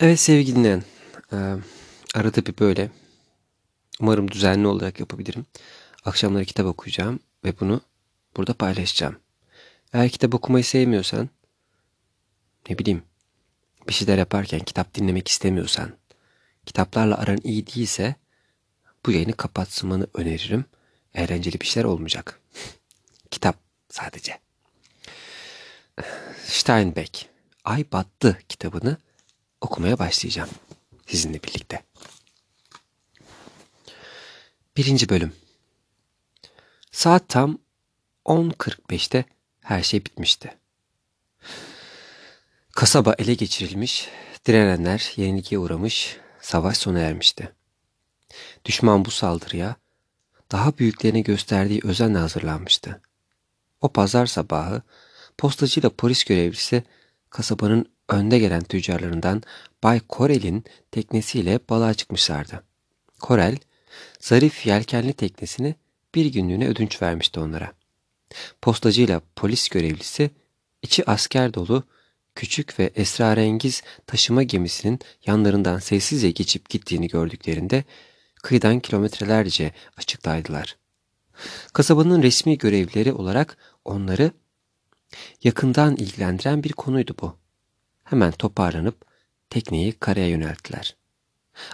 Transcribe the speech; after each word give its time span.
Evet 0.00 0.20
sevgili 0.20 0.56
dinleyen, 0.56 0.82
e, 1.32 1.36
arada 2.14 2.46
bir 2.46 2.58
böyle, 2.58 2.90
umarım 4.00 4.30
düzenli 4.30 4.66
olarak 4.66 5.00
yapabilirim. 5.00 5.46
Akşamları 6.04 6.44
kitap 6.44 6.66
okuyacağım 6.66 7.20
ve 7.44 7.60
bunu 7.60 7.80
burada 8.36 8.54
paylaşacağım. 8.54 9.16
Eğer 9.92 10.08
kitap 10.08 10.34
okumayı 10.34 10.64
sevmiyorsan, 10.64 11.28
ne 12.70 12.78
bileyim, 12.78 13.02
bir 13.88 13.92
şeyler 13.92 14.18
yaparken 14.18 14.60
kitap 14.60 14.94
dinlemek 14.94 15.28
istemiyorsan, 15.28 15.92
kitaplarla 16.66 17.18
aran 17.18 17.38
iyi 17.44 17.66
değilse, 17.66 18.14
bu 19.06 19.12
yayını 19.12 19.32
kapatmanı 19.32 20.06
öneririm. 20.14 20.64
Eğlenceli 21.14 21.60
bir 21.60 21.66
şeyler 21.66 21.88
olmayacak. 21.88 22.40
kitap 23.30 23.56
sadece. 23.88 24.38
Steinbeck, 26.44 27.26
Ay 27.64 27.84
Battı 27.92 28.38
kitabını 28.48 28.96
okumaya 29.60 29.98
başlayacağım 29.98 30.50
sizinle 31.06 31.42
birlikte. 31.42 31.82
Birinci 34.76 35.08
bölüm. 35.08 35.32
Saat 36.92 37.28
tam 37.28 37.58
10.45'te 38.24 39.24
her 39.60 39.82
şey 39.82 40.04
bitmişti. 40.04 40.58
Kasaba 42.72 43.14
ele 43.18 43.34
geçirilmiş, 43.34 44.08
direnenler 44.46 45.12
yenilgiye 45.16 45.58
uğramış, 45.58 46.16
savaş 46.40 46.78
sona 46.78 46.98
ermişti. 46.98 47.52
Düşman 48.64 49.04
bu 49.04 49.10
saldırıya 49.10 49.76
daha 50.52 50.78
büyüklerine 50.78 51.20
gösterdiği 51.20 51.80
özenle 51.84 52.18
hazırlanmıştı. 52.18 53.02
O 53.80 53.92
pazar 53.92 54.26
sabahı 54.26 54.82
postacıyla 55.38 55.90
polis 55.90 56.24
görevlisi 56.24 56.82
kasabanın 57.30 57.86
önde 58.08 58.38
gelen 58.38 58.62
tüccarlarından 58.62 59.42
Bay 59.82 60.00
Korel'in 60.00 60.64
teknesiyle 60.90 61.60
balığa 61.70 61.94
çıkmışlardı. 61.94 62.62
Korel, 63.20 63.56
zarif 64.20 64.66
yelkenli 64.66 65.12
teknesini 65.12 65.74
bir 66.14 66.26
günlüğüne 66.26 66.68
ödünç 66.68 67.02
vermişti 67.02 67.40
onlara. 67.40 67.72
Postacıyla 68.62 69.20
polis 69.36 69.68
görevlisi 69.68 70.30
içi 70.82 71.10
asker 71.10 71.54
dolu 71.54 71.84
küçük 72.34 72.78
ve 72.78 72.90
esrarengiz 72.94 73.82
taşıma 74.06 74.42
gemisinin 74.42 74.98
yanlarından 75.26 75.78
sessizce 75.78 76.30
geçip 76.30 76.70
gittiğini 76.70 77.08
gördüklerinde 77.08 77.84
kıyıdan 78.42 78.80
kilometrelerce 78.80 79.72
açıktaydılar. 79.96 80.76
Kasabanın 81.72 82.22
resmi 82.22 82.58
görevlileri 82.58 83.12
olarak 83.12 83.56
onları 83.84 84.30
yakından 85.44 85.96
ilgilendiren 85.96 86.64
bir 86.64 86.72
konuydu 86.72 87.14
bu. 87.20 87.36
Hemen 88.10 88.32
toparlanıp 88.32 89.04
tekneyi 89.50 89.92
karaya 89.92 90.28
yönelttiler. 90.28 90.96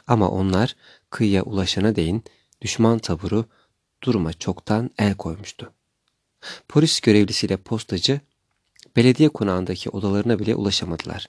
Ama 0.07 0.31
onlar 0.31 0.77
kıyıya 1.11 1.43
ulaşana 1.43 1.97
değin 1.97 2.25
düşman 2.63 2.99
taburu 2.99 3.45
duruma 4.03 4.33
çoktan 4.33 4.91
el 4.99 5.15
koymuştu. 5.15 5.73
Polis 6.69 7.01
görevlisiyle 7.01 7.57
postacı 7.57 8.21
belediye 8.97 9.29
konağındaki 9.29 9.91
odalarına 9.91 10.39
bile 10.39 10.55
ulaşamadılar. 10.55 11.29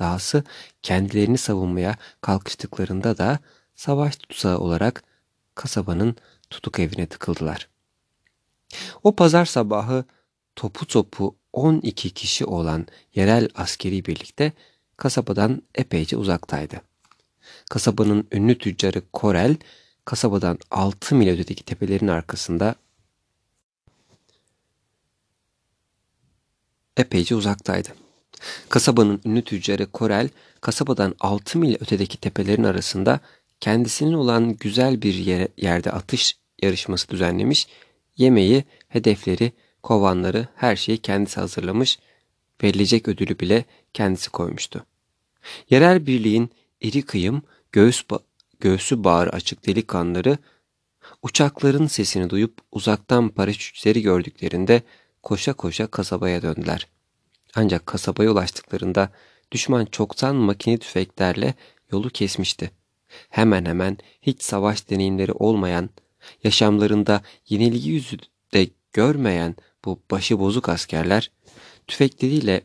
Dahası 0.00 0.44
kendilerini 0.82 1.38
savunmaya 1.38 1.96
kalkıştıklarında 2.20 3.18
da 3.18 3.38
savaş 3.74 4.16
tutsağı 4.16 4.58
olarak 4.58 5.04
kasabanın 5.54 6.16
tutuk 6.50 6.78
evine 6.78 7.06
tıkıldılar. 7.06 7.68
O 9.02 9.16
pazar 9.16 9.44
sabahı 9.44 10.04
topu 10.56 10.86
topu 10.86 11.36
12 11.52 12.10
kişi 12.10 12.44
olan 12.44 12.86
yerel 13.14 13.48
askeri 13.54 14.04
birlikte 14.04 14.52
kasabadan 14.96 15.62
epeyce 15.74 16.16
uzaktaydı. 16.16 16.80
Kasabanın 17.70 18.28
ünlü 18.32 18.58
tüccarı 18.58 19.02
Korel, 19.12 19.56
kasabadan 20.04 20.58
6 20.70 21.14
mil 21.14 21.28
ötedeki 21.28 21.64
tepelerin 21.64 22.08
arkasında 22.08 22.74
epeyce 26.96 27.34
uzaktaydı. 27.34 27.88
Kasabanın 28.68 29.20
ünlü 29.24 29.42
tüccarı 29.42 29.86
Korel, 29.92 30.28
kasabadan 30.60 31.14
6 31.20 31.58
mil 31.58 31.74
ötedeki 31.80 32.16
tepelerin 32.16 32.64
arasında 32.64 33.20
kendisinin 33.60 34.12
olan 34.12 34.56
güzel 34.56 35.02
bir 35.02 35.14
yere, 35.14 35.48
yerde 35.56 35.92
atış 35.92 36.36
yarışması 36.62 37.08
düzenlemiş, 37.08 37.68
yemeği, 38.16 38.64
hedefleri, 38.88 39.52
kovanları, 39.82 40.48
her 40.56 40.76
şeyi 40.76 40.98
kendisi 40.98 41.40
hazırlamış, 41.40 41.98
verilecek 42.62 43.08
ödülü 43.08 43.38
bile 43.38 43.64
kendisi 43.94 44.30
koymuştu. 44.30 44.84
Yerel 45.70 46.06
birliğin 46.06 46.50
iri 46.80 47.02
kıyım, 47.02 47.42
göğüs 47.72 48.10
ba 48.10 48.18
göğsü 48.60 49.04
bağrı 49.04 49.30
açık 49.30 49.66
delikanlıları 49.66 50.38
uçakların 51.22 51.86
sesini 51.86 52.30
duyup 52.30 52.58
uzaktan 52.72 53.28
paraşütçüleri 53.28 54.02
gördüklerinde 54.02 54.82
koşa 55.22 55.52
koşa 55.52 55.86
kasabaya 55.86 56.42
döndüler. 56.42 56.86
Ancak 57.54 57.86
kasabaya 57.86 58.30
ulaştıklarında 58.32 59.12
düşman 59.52 59.84
çoktan 59.84 60.36
makine 60.36 60.78
tüfeklerle 60.78 61.54
yolu 61.92 62.10
kesmişti. 62.10 62.70
Hemen 63.28 63.64
hemen 63.64 63.98
hiç 64.22 64.42
savaş 64.42 64.90
deneyimleri 64.90 65.32
olmayan, 65.32 65.90
yaşamlarında 66.44 67.22
yenilgi 67.48 67.90
yüzü 67.90 68.18
görmeyen 68.98 69.56
bu 69.84 70.00
başı 70.10 70.38
bozuk 70.38 70.68
askerler 70.68 71.30
tüfekleriyle 71.86 72.60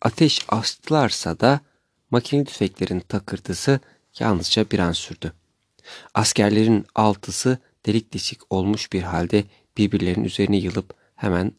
ateş 0.00 0.40
açtılarsa 0.48 1.40
da 1.40 1.60
makine 2.10 2.44
tüfeklerin 2.44 3.00
takırtısı 3.00 3.80
yalnızca 4.18 4.70
bir 4.70 4.78
an 4.78 4.92
sürdü. 4.92 5.32
Askerlerin 6.14 6.86
altısı 6.94 7.58
delik 7.86 8.14
deşik 8.14 8.52
olmuş 8.52 8.92
bir 8.92 9.02
halde 9.02 9.44
birbirlerinin 9.76 10.24
üzerine 10.24 10.56
yılıp 10.56 10.94
hemen 11.16 11.52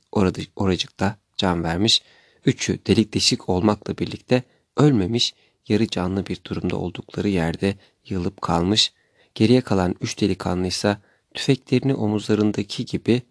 oracıkta 0.55 1.17
can 1.37 1.63
vermiş, 1.63 2.01
üçü 2.45 2.79
delik 2.87 3.13
deşik 3.13 3.49
olmakla 3.49 3.97
birlikte 3.97 4.43
ölmemiş, 4.77 5.33
yarı 5.67 5.87
canlı 5.87 6.25
bir 6.25 6.39
durumda 6.43 6.75
oldukları 6.75 7.29
yerde 7.29 7.75
yılıp 8.05 8.41
kalmış, 8.41 8.93
geriye 9.35 9.61
kalan 9.61 9.95
üç 10.01 10.21
delikanlı 10.21 10.67
ise 10.67 10.97
tüfeklerini 11.35 11.94
omuzlarındaki 11.94 12.85
gibi, 12.85 13.22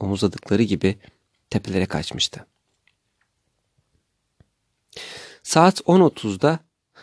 omuzladıkları 0.00 0.62
gibi 0.62 0.98
tepelere 1.50 1.86
kaçmıştı. 1.86 2.46
Saat 5.42 5.80
10.30'da 5.80 6.58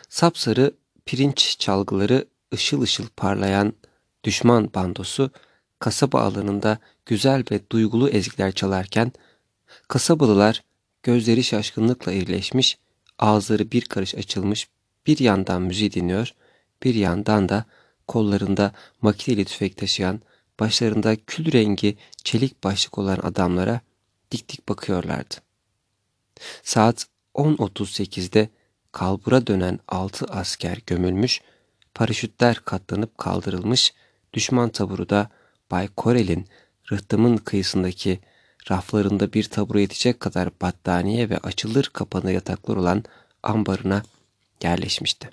sapsarı 0.09 0.73
pirinç 1.05 1.55
çalgıları 1.59 2.27
ışıl 2.53 2.81
ışıl 2.81 3.07
parlayan 3.17 3.73
düşman 4.23 4.73
bandosu 4.73 5.31
kasaba 5.79 6.21
alanında 6.21 6.77
güzel 7.05 7.43
ve 7.51 7.59
duygulu 7.71 8.09
ezgiler 8.09 8.51
çalarken 8.51 9.11
kasabalılar 9.87 10.63
gözleri 11.03 11.43
şaşkınlıkla 11.43 12.11
irileşmiş, 12.11 12.77
ağızları 13.19 13.71
bir 13.71 13.81
karış 13.81 14.15
açılmış 14.15 14.67
bir 15.07 15.19
yandan 15.19 15.61
müziği 15.61 15.93
dinliyor, 15.93 16.33
bir 16.83 16.95
yandan 16.95 17.49
da 17.49 17.65
kollarında 18.07 18.71
makineli 19.01 19.45
tüfek 19.45 19.77
taşıyan, 19.77 20.21
başlarında 20.61 21.15
kül 21.15 21.51
rengi 21.51 21.97
çelik 22.23 22.63
başlık 22.63 22.97
olan 22.97 23.19
adamlara 23.23 23.81
dik 24.31 24.49
dik 24.49 24.69
bakıyorlardı. 24.69 25.35
Saat 26.63 27.07
10.38'de 27.35 28.49
kalbura 28.91 29.47
dönen 29.47 29.79
altı 29.87 30.25
asker 30.25 30.79
gömülmüş, 30.87 31.41
paraşütler 31.93 32.55
katlanıp 32.65 33.17
kaldırılmış, 33.17 33.93
düşman 34.33 34.69
taburu 34.69 35.09
da 35.09 35.29
Bay 35.71 35.87
Korel'in 35.87 36.47
rıhtımın 36.91 37.37
kıyısındaki 37.37 38.19
raflarında 38.71 39.33
bir 39.33 39.43
tabura 39.43 39.79
yetecek 39.79 40.19
kadar 40.19 40.49
battaniye 40.61 41.29
ve 41.29 41.37
açılır 41.37 41.83
kapanır 41.93 42.31
yataklar 42.31 42.75
olan 42.75 43.03
ambarına 43.43 44.03
yerleşmişti. 44.63 45.29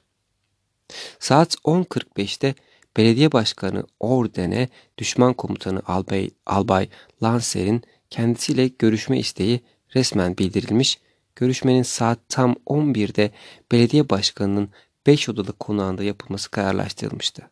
Saat 1.19 1.55
10.45'te 1.55 2.55
belediye 2.97 3.33
başkanı 3.33 3.85
Orden'e 4.01 4.69
düşman 4.99 5.33
komutanı 5.33 5.83
Albay, 5.87 6.31
Albay 6.47 6.89
Lancer'in 7.23 7.83
kendisiyle 8.11 8.69
görüşme 8.69 9.19
isteği 9.19 9.61
resmen 9.95 10.39
bildirilmiş 10.39 10.99
görüşmenin 11.39 11.83
saat 11.83 12.19
tam 12.29 12.57
11'de 12.67 13.31
belediye 13.73 14.09
başkanının 14.09 14.71
5 15.07 15.29
odalı 15.29 15.53
konağında 15.53 16.05
yapılması 16.05 16.51
kararlaştırılmıştı. 16.51 17.51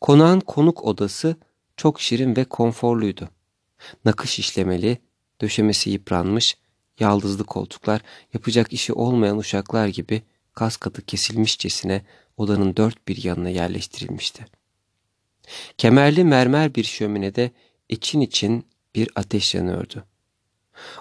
Konağın 0.00 0.40
konuk 0.40 0.84
odası 0.84 1.36
çok 1.76 2.00
şirin 2.00 2.36
ve 2.36 2.44
konforluydu. 2.44 3.28
Nakış 4.04 4.38
işlemeli, 4.38 4.98
döşemesi 5.40 5.90
yıpranmış, 5.90 6.56
yaldızlı 6.98 7.44
koltuklar, 7.44 8.00
yapacak 8.34 8.72
işi 8.72 8.92
olmayan 8.92 9.38
uşaklar 9.38 9.86
gibi 9.88 10.22
kas 10.52 10.76
katı 10.76 11.02
kesilmişçesine 11.02 12.02
odanın 12.40 12.76
dört 12.76 13.08
bir 13.08 13.24
yanına 13.24 13.48
yerleştirilmişti. 13.48 14.46
Kemerli 15.78 16.24
mermer 16.24 16.74
bir 16.74 16.84
şöminede 16.84 17.50
için 17.88 18.20
için 18.20 18.66
bir 18.94 19.10
ateş 19.14 19.54
yanıyordu. 19.54 20.04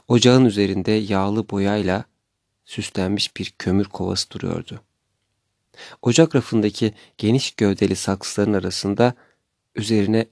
Ocağın 0.07 0.45
üzerinde 0.45 0.91
yağlı 0.91 1.50
boyayla 1.50 2.06
süslenmiş 2.65 3.38
bir 3.38 3.53
kömür 3.59 3.86
kovası 3.86 4.30
duruyordu. 4.31 4.81
Ocak 6.01 6.36
rafındaki 6.36 6.94
geniş 7.18 7.51
gövdeli 7.51 7.95
saksıların 7.95 8.53
arasında 8.53 9.13
üzerine 9.75 10.25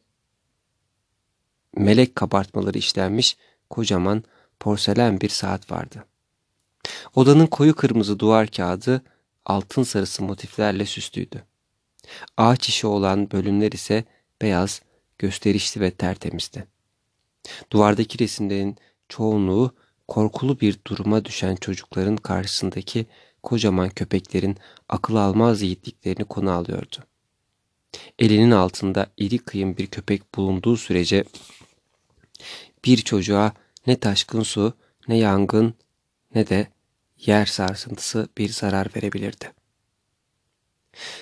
melek 1.76 2.16
kabartmaları 2.16 2.78
işlenmiş 2.78 3.38
kocaman 3.70 4.24
porselen 4.60 5.22
bir 5.22 5.30
saat 5.30 5.72
vardı. 5.72 6.06
Odanın 7.16 7.48
koyu 7.48 7.76
kırmızı 7.76 8.20
duvar 8.20 8.48
kağıdı 8.48 9.04
altın 9.48 9.84
sarısı 9.84 10.24
motiflerle 10.24 10.86
süslüydü. 10.86 11.44
Ağaç 12.38 12.70
işi 12.70 12.88
olan 12.88 13.32
bölümler 13.32 13.72
ise 13.72 14.06
beyaz, 14.42 14.82
gösterişli 15.18 15.82
ve 15.82 15.92
tertemizdi. 15.92 16.68
Duvardaki 17.72 18.20
resimlerin 18.20 18.78
çoğunluğu 19.10 19.76
korkulu 20.08 20.60
bir 20.60 20.80
duruma 20.88 21.26
düşen 21.26 21.56
çocukların 21.56 22.18
karşısındaki 22.18 23.06
kocaman 23.44 23.90
köpeklerin 23.90 24.58
akıl 24.90 25.16
almaz 25.16 25.62
yiğitliklerini 25.62 26.26
konu 26.26 26.52
alıyordu. 26.52 26.98
Elinin 28.20 28.52
altında 28.52 29.08
iri 29.18 29.38
kıyım 29.38 29.78
bir 29.78 29.88
köpek 29.88 30.36
bulunduğu 30.36 30.78
sürece 30.78 31.24
bir 32.86 32.98
çocuğa 32.98 33.52
ne 33.88 34.00
taşkın 34.00 34.44
su, 34.44 34.74
ne 35.08 35.18
yangın, 35.18 35.74
ne 36.36 36.48
de 36.48 36.68
yer 37.26 37.46
sarsıntısı 37.46 38.28
bir 38.38 38.50
zarar 38.50 38.88
verebilirdi. 38.96 39.52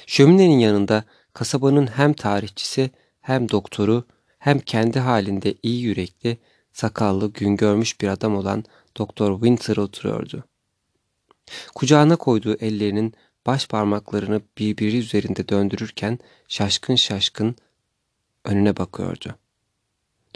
Şöminenin 0.08 0.60
yanında 0.60 1.04
kasabanın 1.34 1.88
hem 1.88 2.14
tarihçisi 2.14 2.92
hem 3.22 3.50
doktoru 3.50 4.04
hem 4.40 4.60
kendi 4.60 5.00
halinde 5.00 5.56
iyi 5.64 5.82
yürekli, 5.82 6.38
sakallı, 6.74 7.34
gün 7.34 7.56
görmüş 7.56 8.02
bir 8.02 8.08
adam 8.08 8.36
olan 8.36 8.64
Doktor 8.98 9.34
Winter 9.34 9.78
oturuyordu. 9.78 10.44
Kucağına 11.76 12.16
koyduğu 12.16 12.56
ellerinin 12.56 13.14
baş 13.46 13.68
parmaklarını 13.68 14.42
birbiri 14.58 14.98
üzerinde 14.98 15.50
döndürürken 15.50 16.20
şaşkın 16.48 16.96
şaşkın 16.96 17.56
önüne 18.46 18.78
bakıyordu. 18.78 19.36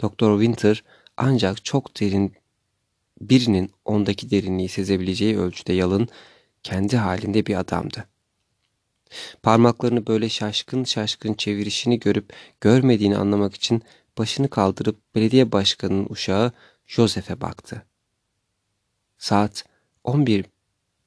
Doktor 0.00 0.40
Winter 0.40 0.84
ancak 1.16 1.64
çok 1.64 2.00
derin 2.00 2.34
birinin 3.20 3.72
ondaki 3.84 4.30
derinliği 4.30 4.68
sezebileceği 4.68 5.38
ölçüde 5.38 5.72
yalın, 5.72 6.08
kendi 6.62 6.96
halinde 6.96 7.46
bir 7.46 7.54
adamdı. 7.60 8.08
Parmaklarını 9.42 10.06
böyle 10.06 10.28
şaşkın 10.28 10.84
şaşkın 10.84 11.34
çevirişini 11.34 12.00
görüp 12.00 12.32
görmediğini 12.60 13.16
anlamak 13.16 13.54
için 13.54 13.82
başını 14.18 14.50
kaldırıp 14.50 15.14
belediye 15.14 15.52
başkanının 15.52 16.06
uşağı 16.10 16.52
Joseph'e 16.86 17.40
baktı. 17.40 17.86
Saat 19.18 19.64
11 20.04 20.44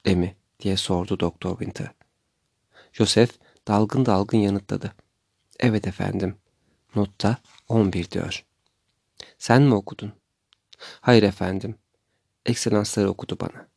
de 0.05 0.15
mi 0.15 0.35
diye 0.59 0.77
sordu 0.77 1.19
Doktor 1.19 1.57
Winter. 1.57 1.91
Joseph 2.93 3.31
dalgın 3.67 4.05
dalgın 4.05 4.37
yanıtladı. 4.37 4.93
Evet 5.59 5.87
efendim. 5.87 6.35
Notta 6.95 7.37
11 7.69 8.11
diyor. 8.11 8.45
Sen 9.37 9.61
mi 9.61 9.73
okudun? 9.73 10.13
Hayır 11.01 11.23
efendim. 11.23 11.75
Ekselansları 12.45 13.09
okudu 13.09 13.37
bana. 13.41 13.67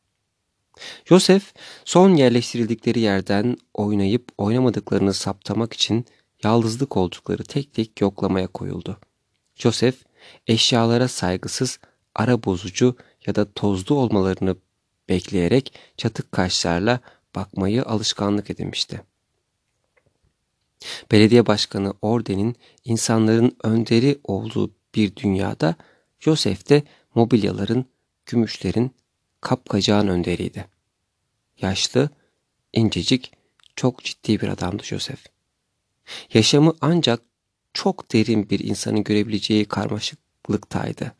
Joseph 1.05 1.43
son 1.85 2.15
yerleştirildikleri 2.15 2.99
yerden 2.99 3.57
oynayıp 3.73 4.27
oynamadıklarını 4.37 5.13
saptamak 5.13 5.73
için 5.73 6.05
yalnızlık 6.43 6.97
oldukları 6.97 7.43
tek 7.43 7.73
tek 7.73 8.01
yoklamaya 8.01 8.47
koyuldu. 8.47 8.97
Joseph 9.55 9.97
eşyalara 10.47 11.07
saygısız, 11.07 11.79
ara 12.15 12.43
bozucu 12.43 12.95
ya 13.25 13.35
da 13.35 13.51
tozlu 13.53 13.95
olmalarını 13.95 14.55
bekleyerek 15.09 15.73
çatık 15.97 16.31
kaşlarla 16.31 16.99
bakmayı 17.35 17.83
alışkanlık 17.83 18.49
edinmişti. 18.49 19.01
Belediye 21.11 21.47
başkanı 21.47 21.93
Orden'in 22.01 22.55
insanların 22.85 23.57
önderi 23.63 24.19
olduğu 24.23 24.71
bir 24.95 25.15
dünyada 25.15 25.75
Joseph 26.19 26.69
de 26.69 26.83
mobilyaların, 27.15 27.85
gümüşlerin, 28.27 28.91
kapkacağın 29.41 30.07
önderiydi. 30.07 30.67
Yaşlı, 31.61 32.09
incecik, 32.73 33.31
çok 33.75 34.03
ciddi 34.03 34.41
bir 34.41 34.47
adamdı 34.47 34.83
Joseph. 34.83 35.21
Yaşamı 36.33 36.73
ancak 36.81 37.21
çok 37.73 38.13
derin 38.13 38.49
bir 38.49 38.59
insanın 38.59 39.03
görebileceği 39.03 39.65
karmaşıklıktaydı. 39.65 41.13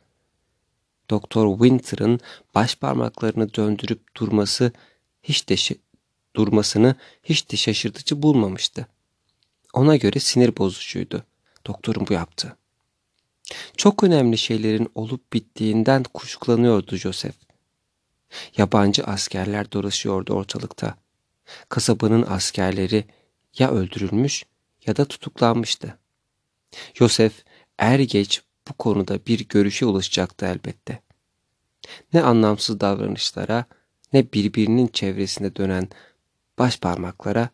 Doktor 1.10 1.58
Winter'ın 1.58 2.20
baş 2.56 2.76
parmaklarını 2.76 3.54
döndürüp 3.54 4.16
durması 4.16 4.72
hiç 5.24 5.50
de 5.50 5.56
durmasını 6.36 6.96
hiç 7.24 7.52
de 7.52 7.58
şaşırtıcı 7.58 8.22
bulmamıştı. 8.22 8.88
Ona 9.74 9.96
göre 9.96 10.20
sinir 10.20 10.58
bozucuydu. 10.58 11.24
Doktorun 11.68 12.08
bu 12.08 12.14
yaptığı. 12.14 12.58
Çok 13.78 14.04
önemli 14.04 14.38
şeylerin 14.38 14.92
olup 14.96 15.34
bittiğinden 15.34 16.04
kuşkulanıyordu 16.04 16.96
Joseph. 16.96 17.36
Yabancı 18.58 19.04
askerler 19.04 19.72
dolaşıyordu 19.72 20.34
ortalıkta. 20.34 20.98
Kasabanın 21.70 22.26
askerleri 22.30 23.06
ya 23.60 23.72
öldürülmüş 23.72 24.46
ya 24.86 24.98
da 24.98 25.06
tutuklanmıştı. 25.06 25.98
Joseph 26.94 27.36
er 27.78 28.00
geç 28.00 28.42
bu 28.68 28.74
konuda 28.74 29.20
bir 29.26 29.48
görüşe 29.48 29.86
ulaşacaktı 29.86 30.46
elbette. 30.46 31.02
Ne 32.14 32.22
anlamsız 32.22 32.80
davranışlara, 32.80 33.66
ne 34.14 34.34
birbirinin 34.34 34.88
çevresinde 34.88 35.56
dönen 35.56 35.90
baş 36.60 36.80
parmaklara, 36.80 37.50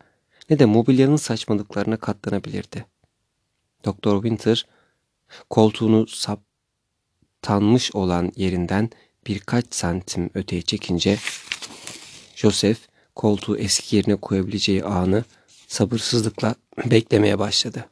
ne 0.50 0.60
de 0.60 0.66
mobilyanın 0.66 1.16
saçmalıklarına 1.16 1.98
katlanabilirdi. 1.98 2.86
Doktor 3.86 4.22
Winter, 4.24 4.66
koltuğunu 5.50 6.08
saptanmış 6.08 7.96
olan 7.96 8.32
yerinden 8.36 8.90
birkaç 9.28 9.66
santim 9.76 10.30
öteye 10.34 10.62
çekince, 10.62 11.18
Joseph 12.36 12.80
koltuğu 13.16 13.58
eski 13.58 13.96
yerine 13.96 14.16
koyabileceği 14.16 14.84
anı 14.84 15.24
sabırsızlıkla 15.68 16.56
beklemeye 16.86 17.40
başladı. 17.40 17.90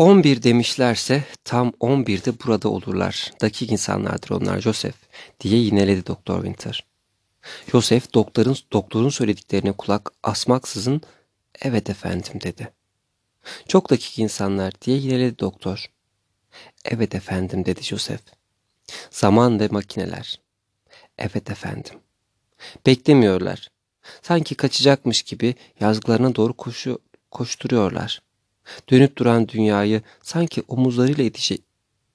11 0.00 0.42
demişlerse 0.42 1.24
tam 1.44 1.68
11'de 1.68 2.40
burada 2.46 2.68
olurlar. 2.68 3.32
Dakik 3.40 3.72
insanlardır 3.72 4.30
onlar 4.30 4.60
Joseph 4.60 4.96
diye 5.40 5.58
yineledi 5.58 6.06
Doktor 6.06 6.44
Winter. 6.44 6.86
Joseph 7.72 8.14
doktorun, 8.14 8.56
doktorun 8.72 9.08
söylediklerine 9.08 9.72
kulak 9.72 10.10
asmaksızın 10.22 11.02
evet 11.62 11.90
efendim 11.90 12.40
dedi. 12.40 12.72
Çok 13.68 13.90
dakik 13.90 14.18
insanlar 14.18 14.72
diye 14.80 14.96
yineledi 14.96 15.38
doktor. 15.38 15.90
Evet 16.84 17.14
efendim 17.14 17.64
dedi 17.64 17.82
Joseph. 17.82 18.22
Zaman 19.10 19.60
ve 19.60 19.68
makineler. 19.68 20.40
Evet 21.18 21.50
efendim. 21.50 21.94
Beklemiyorlar. 22.86 23.68
Sanki 24.22 24.54
kaçacakmış 24.54 25.22
gibi 25.22 25.54
yazgılarına 25.80 26.34
doğru 26.34 26.52
koşu, 26.52 26.98
koşturuyorlar. 27.30 28.22
Dönüp 28.90 29.16
duran 29.16 29.48
dünyayı 29.48 30.02
sanki 30.22 30.62
omuzlarıyla 30.68 31.24
itişe, 31.24 31.58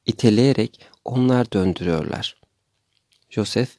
iteleyerek 0.05 0.79
onlar 1.05 1.51
döndürüyorlar. 1.51 2.41
Joseph, 3.29 3.69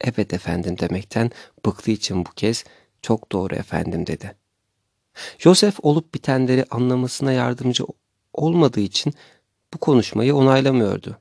evet 0.00 0.34
efendim 0.34 0.78
demekten 0.78 1.30
bıktığı 1.66 1.90
için 1.90 2.24
bu 2.24 2.30
kez 2.30 2.64
çok 3.02 3.32
doğru 3.32 3.54
efendim 3.54 4.06
dedi. 4.06 4.39
Joseph 5.38 5.76
olup 5.82 6.14
bitenleri 6.14 6.64
anlamasına 6.70 7.32
yardımcı 7.32 7.84
olmadığı 8.32 8.80
için 8.80 9.14
bu 9.74 9.78
konuşmayı 9.78 10.34
onaylamıyordu. 10.34 11.18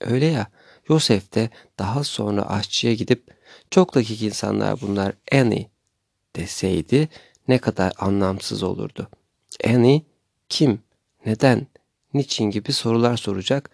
Öyle 0.00 0.26
ya, 0.26 0.46
Joseph 0.88 1.34
de 1.34 1.50
daha 1.78 2.04
sonra 2.04 2.48
aşçıya 2.48 2.94
gidip 2.94 3.34
çok 3.70 3.94
dakik 3.94 4.22
insanlar 4.22 4.80
bunlar 4.80 5.12
Annie 5.32 5.70
deseydi 6.36 7.08
ne 7.48 7.58
kadar 7.58 7.92
anlamsız 7.98 8.62
olurdu. 8.62 9.08
Annie 9.66 10.02
kim, 10.48 10.82
neden, 11.26 11.66
niçin 12.14 12.44
gibi 12.44 12.72
sorular 12.72 13.16
soracak. 13.16 13.70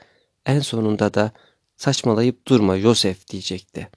En 0.46 0.60
sonunda 0.60 1.14
da 1.14 1.32
saçmalayıp 1.76 2.46
durma 2.48 2.78
Joseph 2.78 3.28
diyecekti. 3.30 3.88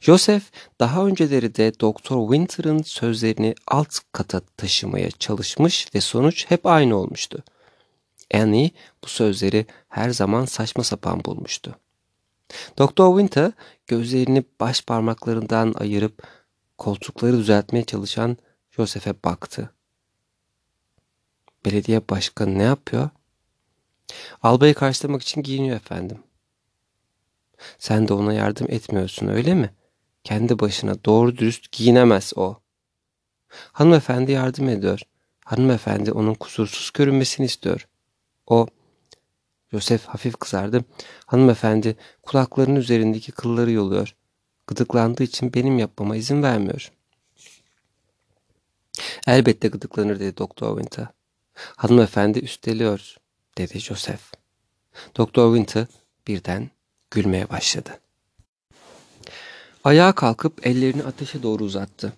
Joseph 0.00 0.42
daha 0.80 1.06
önceleri 1.06 1.54
de 1.54 1.80
Doktor 1.80 2.32
Winter'ın 2.32 2.82
sözlerini 2.82 3.54
alt 3.66 3.98
kata 4.12 4.40
taşımaya 4.40 5.10
çalışmış 5.10 5.94
ve 5.94 6.00
sonuç 6.00 6.50
hep 6.50 6.66
aynı 6.66 6.96
olmuştu. 6.96 7.44
Annie 8.34 8.70
bu 9.04 9.08
sözleri 9.08 9.66
her 9.88 10.10
zaman 10.10 10.44
saçma 10.44 10.84
sapan 10.84 11.24
bulmuştu. 11.24 11.76
Doktor 12.78 13.18
Winter 13.18 13.52
gözlerini 13.86 14.44
baş 14.60 14.82
parmaklarından 14.82 15.74
ayırıp 15.78 16.22
koltukları 16.78 17.38
düzeltmeye 17.38 17.84
çalışan 17.84 18.36
Joseph'e 18.70 19.14
baktı. 19.24 19.70
Belediye 21.64 22.08
başkanı 22.08 22.58
ne 22.58 22.62
yapıyor? 22.62 23.10
Albayı 24.42 24.74
karşılamak 24.74 25.22
için 25.22 25.42
giyiniyor 25.42 25.76
efendim. 25.76 26.18
Sen 27.78 28.08
de 28.08 28.14
ona 28.14 28.32
yardım 28.32 28.66
etmiyorsun 28.70 29.28
öyle 29.28 29.54
mi? 29.54 29.70
Kendi 30.24 30.58
başına 30.58 31.04
doğru 31.04 31.36
dürüst 31.36 31.72
giyinemez 31.72 32.32
o. 32.36 32.56
Hanımefendi 33.48 34.32
yardım 34.32 34.68
ediyor. 34.68 35.00
Hanımefendi 35.44 36.12
onun 36.12 36.34
kusursuz 36.34 36.90
görünmesini 36.90 37.46
istiyor. 37.46 37.88
O, 38.46 38.66
Yosef 39.72 40.04
hafif 40.04 40.36
kızardı. 40.36 40.84
Hanımefendi 41.26 41.96
kulaklarının 42.22 42.76
üzerindeki 42.76 43.32
kılları 43.32 43.70
yoluyor. 43.70 44.14
Gıdıklandığı 44.66 45.22
için 45.22 45.54
benim 45.54 45.78
yapmama 45.78 46.16
izin 46.16 46.42
vermiyor. 46.42 46.92
Elbette 49.26 49.68
gıdıklanır 49.68 50.20
dedi 50.20 50.36
Doktor 50.36 50.80
Winter. 50.80 51.06
Hanımefendi 51.54 52.38
üsteliyor 52.38 53.16
dedi 53.58 53.78
Joseph. 53.78 54.22
Doktor 55.16 55.56
Winter 55.56 55.86
birden 56.26 56.70
gülmeye 57.12 57.48
başladı. 57.48 57.90
Ayağa 59.84 60.12
kalkıp 60.12 60.66
ellerini 60.66 61.02
ateşe 61.02 61.42
doğru 61.42 61.64
uzattı. 61.64 62.12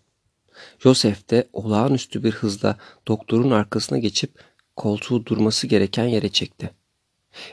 Joseph 0.79 1.31
de 1.31 1.49
olağanüstü 1.53 2.25
bir 2.25 2.33
hızla 2.33 2.77
doktorun 3.09 3.51
arkasına 3.51 3.99
geçip 3.99 4.31
koltuğu 4.77 5.27
durması 5.27 5.67
gereken 5.67 6.05
yere 6.05 6.29
çekti. 6.29 6.71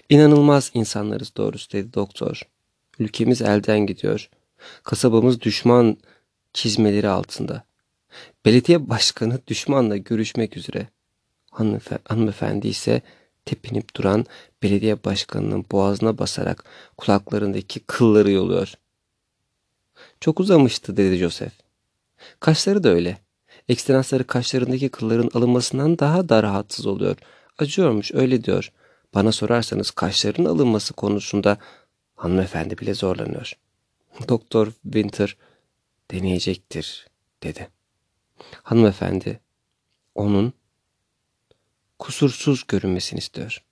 İnanılmaz 0.09 0.71
insanlarız 0.73 1.35
doğrusu 1.37 1.71
dedi 1.71 1.93
doktor. 1.93 2.41
Ülkemiz 2.99 3.41
elden 3.41 3.79
gidiyor. 3.79 4.29
Kasabamız 4.83 5.41
düşman 5.41 5.97
çizmeleri 6.53 7.09
altında. 7.09 7.63
Belediye 8.45 8.89
başkanı 8.89 9.39
düşmanla 9.47 9.97
görüşmek 9.97 10.57
üzere. 10.57 10.87
Hanımefe 11.51 11.99
hanımefendi 12.05 12.67
ise 12.67 13.01
tepinip 13.45 13.95
duran 13.95 14.25
belediye 14.63 15.03
başkanının 15.03 15.65
boğazına 15.71 16.17
basarak 16.17 16.63
kulaklarındaki 16.97 17.79
kılları 17.79 18.31
yoluyor. 18.31 18.73
Çok 20.19 20.39
uzamıştı 20.39 20.97
dedi 20.97 21.15
Joseph. 21.15 21.53
Kaşları 22.39 22.83
da 22.83 22.89
öyle. 22.89 23.17
Eksternasları 23.69 24.23
kaşlarındaki 24.27 24.89
kılların 24.89 25.29
alınmasından 25.33 25.99
daha 25.99 26.29
da 26.29 26.43
rahatsız 26.43 26.85
oluyor. 26.85 27.17
Acıyormuş 27.57 28.11
öyle 28.13 28.43
diyor. 28.43 28.71
Bana 29.13 29.31
sorarsanız 29.31 29.91
kaşların 29.91 30.45
alınması 30.45 30.93
konusunda 30.93 31.57
hanımefendi 32.15 32.77
bile 32.77 32.93
zorlanıyor. 32.93 33.53
Doktor 34.29 34.71
Winter 34.83 35.37
deneyecektir 36.11 37.07
dedi. 37.43 37.67
Hanımefendi 38.63 39.39
onun 40.15 40.53
kusursuz 42.01 42.63
görünmesini 42.67 43.17
istiyor. 43.17 43.63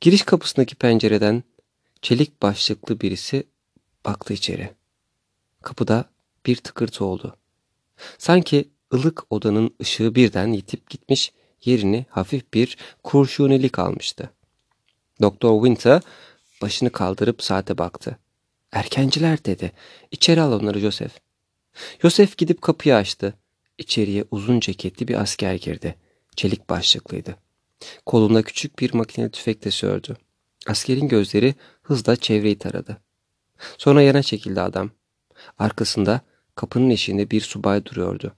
Giriş 0.00 0.22
kapısındaki 0.22 0.74
pencereden 0.74 1.42
çelik 2.02 2.42
başlıklı 2.42 3.00
birisi 3.00 3.46
baktı 4.04 4.32
içeri. 4.32 4.74
Kapıda 5.62 6.04
bir 6.46 6.56
tıkırtı 6.56 7.04
oldu. 7.04 7.36
Sanki 8.18 8.68
ılık 8.94 9.22
odanın 9.30 9.74
ışığı 9.82 10.14
birden 10.14 10.52
yitip 10.52 10.90
gitmiş, 10.90 11.32
yerini 11.64 12.06
hafif 12.10 12.54
bir 12.54 12.76
kurşunilik 13.02 13.78
almıştı. 13.78 14.30
Doktor 15.22 15.66
Winter 15.66 16.02
başını 16.62 16.92
kaldırıp 16.92 17.42
saate 17.42 17.78
baktı. 17.78 18.18
Erkenciler 18.72 19.44
dedi. 19.44 19.72
İçeri 20.10 20.40
al 20.40 20.52
onları 20.52 20.80
Joseph. 20.80 21.14
Joseph 22.02 22.36
gidip 22.36 22.62
kapıyı 22.62 22.96
açtı. 22.96 23.34
İçeriye 23.80 24.24
uzun 24.30 24.60
ceketli 24.60 25.08
bir 25.08 25.20
asker 25.20 25.54
girdi. 25.54 25.96
Çelik 26.36 26.70
başlıklıydı. 26.70 27.36
Kolunda 28.06 28.42
küçük 28.42 28.78
bir 28.78 28.94
makineli 28.94 29.30
tüfek 29.30 29.74
sürdü. 29.74 30.16
Askerin 30.66 31.08
gözleri 31.08 31.54
hızla 31.82 32.16
çevreyi 32.16 32.58
taradı. 32.58 32.96
Sonra 33.78 34.02
yana 34.02 34.22
çekildi 34.22 34.60
adam. 34.60 34.90
Arkasında 35.58 36.20
kapının 36.54 36.90
eşiğinde 36.90 37.30
bir 37.30 37.40
subay 37.40 37.84
duruyordu. 37.84 38.32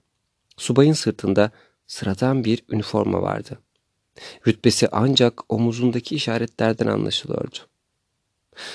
Subayın 0.57 0.93
sırtında 0.93 1.51
sıradan 1.87 2.43
bir 2.43 2.63
üniforma 2.69 3.21
vardı. 3.21 3.59
Rütbesi 4.47 4.87
ancak 4.91 5.53
omuzundaki 5.53 6.15
işaretlerden 6.15 6.87
anlaşılıyordu. 6.87 7.57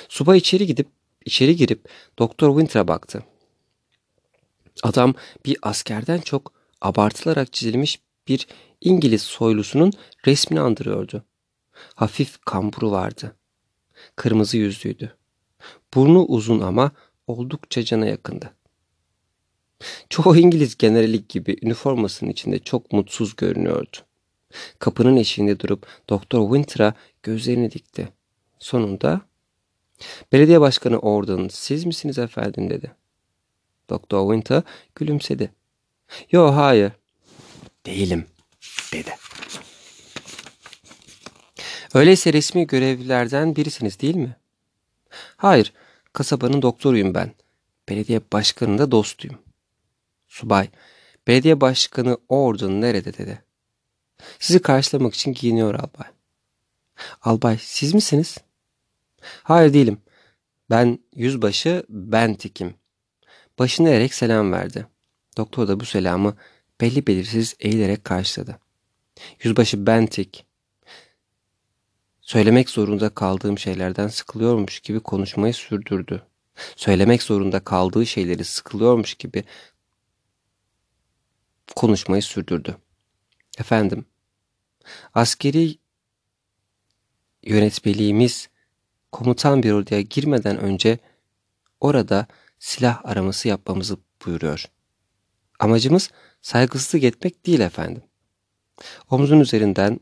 Subay 0.09 0.39
içeri 0.39 0.67
gidip 0.67 0.89
içeri 1.25 1.57
girip 1.57 1.89
Doktor 2.19 2.49
Winter'a 2.51 2.89
baktı. 2.89 3.23
Adam 4.83 5.15
bir 5.45 5.57
askerden 5.63 6.21
çok 6.21 6.58
abartılarak 6.81 7.53
çizilmiş 7.53 8.01
bir 8.29 8.47
İngiliz 8.81 9.23
soylusunun 9.23 9.93
resmini 10.27 10.61
andırıyordu. 10.61 11.25
Hafif 11.95 12.39
kamburu 12.41 12.91
vardı. 12.91 13.37
Kırmızı 14.17 14.57
yüzlüydü. 14.57 15.17
Burnu 15.95 16.25
uzun 16.25 16.61
ama 16.61 16.93
oldukça 17.27 17.85
cana 17.85 18.07
yakındı. 18.07 18.55
Çoğu 20.11 20.37
İngiliz 20.37 20.77
generali 20.79 21.29
gibi 21.29 21.57
üniformasının 21.63 22.31
içinde 22.31 22.59
çok 22.59 22.93
mutsuz 22.93 23.37
görünüyordu. 23.37 23.97
Kapının 24.79 25.17
eşiğinde 25.17 25.61
durup 25.61 25.87
Doktor 26.09 26.55
Winter'a 26.55 26.95
gözlerini 27.23 27.71
dikti. 27.71 28.09
Sonunda 28.59 29.21
belediye 30.33 30.61
başkanı 30.61 30.99
Orden 30.99 31.49
siz 31.49 31.85
misiniz 31.85 32.19
efendim 32.19 32.71
dedi. 32.71 32.93
Doktor 33.91 34.35
Winter 34.35 34.63
gülümsedi. 34.95 35.58
Yo 36.33 36.57
hayır. 36.57 36.93
Değilim 37.87 38.27
dedi. 38.93 39.15
Öyleyse 41.95 42.33
resmi 42.33 42.67
görevlilerden 42.67 43.57
birisiniz 43.57 44.01
değil 44.01 44.17
mi? 44.17 44.37
Hayır, 45.37 45.73
kasabanın 46.13 46.63
doktoruyum 46.63 47.15
ben. 47.15 47.33
Belediye 47.89 48.21
başkanının 48.33 48.79
da 48.79 48.91
dostuyum. 48.91 49.39
Subay, 50.27 50.69
belediye 51.27 51.61
başkanı 51.61 52.19
Orden 52.29 52.81
nerede 52.81 53.19
dedi. 53.19 53.43
Sizi 54.39 54.63
karşılamak 54.63 55.15
için 55.15 55.33
giyiniyor 55.33 55.75
albay. 55.75 56.09
Albay 57.23 57.59
siz 57.61 57.95
misiniz? 57.95 58.39
Hayır 59.43 59.73
değilim. 59.73 60.01
Ben 60.71 60.99
yüzbaşı 61.15 61.85
Bentik'im. 61.89 62.75
Başını 63.59 63.89
eğerek 63.89 64.15
selam 64.15 64.53
verdi. 64.53 64.87
Doktor 65.39 65.69
da 65.69 65.81
bu 65.81 65.85
selamı 65.85 66.37
belli 66.81 67.07
belirsiz 67.07 67.57
eğilerek 67.61 68.05
karşıladı. 68.05 68.59
Yüzbaşı 69.43 69.87
Bentik, 69.87 70.47
söylemek 72.21 72.71
zorunda 72.71 73.09
kaldığım 73.09 73.59
şeylerden 73.59 74.09
sıkılıyormuş 74.09 74.81
gibi 74.81 75.01
konuşmayı 75.01 75.55
sürdürdü. 75.55 76.23
Söylemek 76.77 77.23
zorunda 77.23 77.65
kaldığı 77.65 78.07
şeyleri 78.07 78.45
sıkılıyormuş 78.45 79.15
gibi 79.15 79.45
konuşmayı 81.77 82.23
sürdürdü. 82.23 82.77
Efendim, 83.59 84.07
askeri 85.15 85.79
yönetmeliğimiz 87.43 88.49
komutan 89.13 89.63
bir 89.63 89.73
odaya 89.73 90.01
girmeden 90.01 90.59
önce 90.59 90.99
orada 91.81 92.27
silah 92.59 93.05
araması 93.05 93.49
yapmamızı 93.49 93.99
buyuruyor. 94.27 94.69
Amacımız 95.59 96.11
saygısızlık 96.43 97.05
etmek 97.05 97.47
değil 97.47 97.61
efendim. 97.61 98.03
Omzun 99.11 99.41
üzerinden 99.41 100.01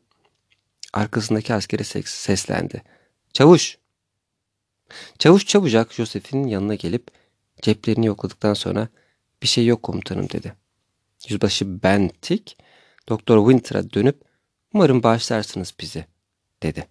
arkasındaki 0.92 1.54
askere 1.54 1.84
seslendi. 2.04 2.82
Çavuş! 3.32 3.78
Çavuş 5.18 5.46
çabucak 5.46 5.92
Joseph'in 5.92 6.44
yanına 6.44 6.74
gelip 6.74 7.10
ceplerini 7.62 8.06
yokladıktan 8.06 8.54
sonra 8.54 8.88
bir 9.42 9.46
şey 9.46 9.66
yok 9.66 9.82
komutanım 9.82 10.30
dedi. 10.30 10.54
Yüzbaşı 11.28 11.82
Bentik, 11.82 12.58
Doktor 13.08 13.50
Winter'a 13.50 13.90
dönüp 13.90 14.22
umarım 14.74 15.02
bağışlarsınız 15.02 15.74
bizi 15.80 16.06
dedi. 16.62 16.86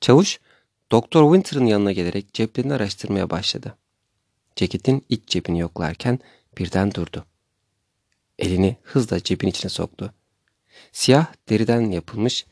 Çavuş 0.00 0.40
Doktor 0.92 1.34
Winter'ın 1.34 1.66
yanına 1.66 1.92
gelerek 1.92 2.34
ceplerini 2.34 2.74
araştırmaya 2.74 3.30
başladı. 3.30 3.78
Ceketin 4.56 5.06
iç 5.08 5.28
cebini 5.28 5.58
yoklarken 5.58 6.18
birden 6.58 6.94
durdu. 6.94 7.26
Elini 8.42 8.76
hızla 8.82 9.22
cebin 9.22 9.48
içine 9.48 9.70
soktu. 9.70 10.14
Siyah 10.92 11.26
deriden 11.48 11.90
yapılmış 11.90 12.46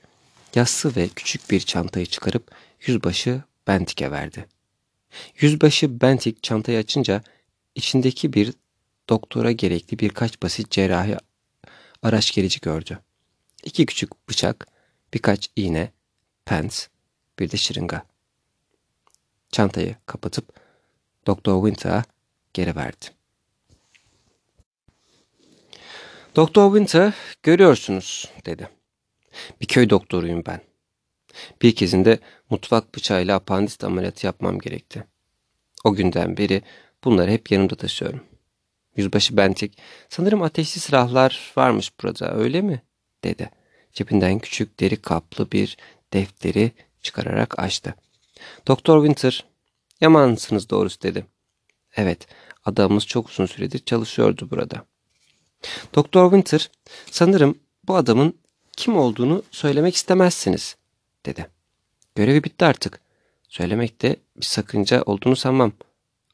yassı 0.54 0.96
ve 0.96 1.08
küçük 1.08 1.50
bir 1.50 1.60
çantayı 1.60 2.06
çıkarıp 2.06 2.50
yüzbaşı 2.86 3.42
Bentik'e 3.66 4.10
verdi. 4.10 4.46
Yüzbaşı 5.40 6.00
Bentik 6.00 6.42
çantayı 6.42 6.78
açınca 6.78 7.22
içindeki 7.74 8.32
bir 8.32 8.54
doktora 9.08 9.52
gerekli 9.52 9.98
birkaç 9.98 10.42
basit 10.42 10.70
cerrahi 10.70 11.16
araç 12.02 12.34
gerici 12.34 12.60
gördü. 12.60 12.98
İki 13.64 13.86
küçük 13.86 14.28
bıçak, 14.28 14.66
birkaç 15.14 15.50
iğne, 15.56 15.92
pens, 16.44 16.86
bir 17.38 17.50
de 17.50 17.56
şırınga. 17.56 18.06
Çantayı 19.52 19.96
kapatıp 20.06 20.60
Doktor 21.26 21.68
Winter'a 21.68 22.04
geri 22.54 22.76
verdi. 22.76 23.19
Doktor 26.36 26.78
Winter 26.78 27.14
görüyorsunuz 27.42 28.30
dedi. 28.46 28.68
Bir 29.60 29.66
köy 29.66 29.90
doktoruyum 29.90 30.42
ben. 30.46 30.60
Bir 31.62 31.74
kezinde 31.74 32.18
mutfak 32.50 32.94
bıçağıyla 32.94 33.36
apandist 33.36 33.84
ameliyatı 33.84 34.26
yapmam 34.26 34.58
gerekti. 34.58 35.04
O 35.84 35.94
günden 35.94 36.36
beri 36.36 36.62
bunları 37.04 37.30
hep 37.30 37.50
yanımda 37.50 37.74
taşıyorum. 37.74 38.24
Yüzbaşı 38.96 39.36
Bentik, 39.36 39.78
sanırım 40.08 40.42
ateşli 40.42 40.80
silahlar 40.80 41.52
varmış 41.56 41.92
burada 42.02 42.34
öyle 42.34 42.60
mi? 42.62 42.82
dedi. 43.24 43.50
Cebinden 43.92 44.38
küçük 44.38 44.80
deri 44.80 44.96
kaplı 44.96 45.50
bir 45.50 45.76
defteri 46.12 46.72
çıkararak 47.02 47.58
açtı. 47.58 47.94
Doktor 48.66 49.06
Winter, 49.06 49.44
yamansınız 50.00 50.70
doğrusu 50.70 51.02
dedi. 51.02 51.26
Evet, 51.96 52.26
adamımız 52.64 53.06
çok 53.06 53.28
uzun 53.28 53.46
süredir 53.46 53.78
çalışıyordu 53.78 54.50
burada. 54.50 54.90
Doktor 55.94 56.24
Winter, 56.30 56.70
sanırım 57.10 57.58
bu 57.84 57.96
adamın 57.96 58.34
kim 58.76 58.96
olduğunu 58.96 59.42
söylemek 59.50 59.94
istemezsiniz, 59.94 60.76
dedi. 61.26 61.46
Görevi 62.14 62.44
bitti 62.44 62.64
artık. 62.64 63.00
Söylemekte 63.48 64.16
bir 64.36 64.46
sakınca 64.46 65.02
olduğunu 65.02 65.36
sanmam. 65.36 65.72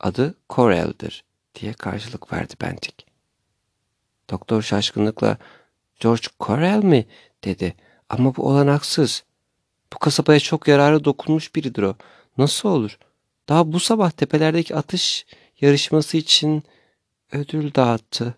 Adı 0.01 0.35
Corel'dir, 0.51 1.25
diye 1.55 1.73
karşılık 1.73 2.33
verdi 2.33 2.55
Bentik. 2.61 3.07
Doktor 4.31 4.63
şaşkınlıkla, 4.63 5.39
George 6.01 6.27
Corel 6.41 6.85
mi, 6.85 7.07
dedi. 7.45 7.75
Ama 8.09 8.37
bu 8.37 8.49
olanaksız. 8.49 9.25
Bu 9.93 9.99
kasabaya 9.99 10.41
çok 10.41 10.69
yararı 10.69 11.05
dokunmuş 11.05 11.55
biridir 11.55 11.83
o. 11.83 11.95
Nasıl 12.39 12.69
olur? 12.69 12.99
Daha 13.49 13.73
bu 13.73 13.81
sabah 13.81 14.11
tepelerdeki 14.11 14.75
atış 14.77 15.27
yarışması 15.61 16.17
için 16.17 16.63
ödül 17.33 17.75
dağıttı. 17.75 18.35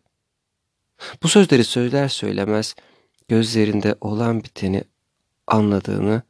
Bu 1.23 1.29
sözleri 1.29 1.65
söyler 1.65 2.09
söylemez 2.09 2.75
gözlerinde 3.29 3.95
olan 4.01 4.45
biteni 4.45 4.85
anladığını 5.47 6.23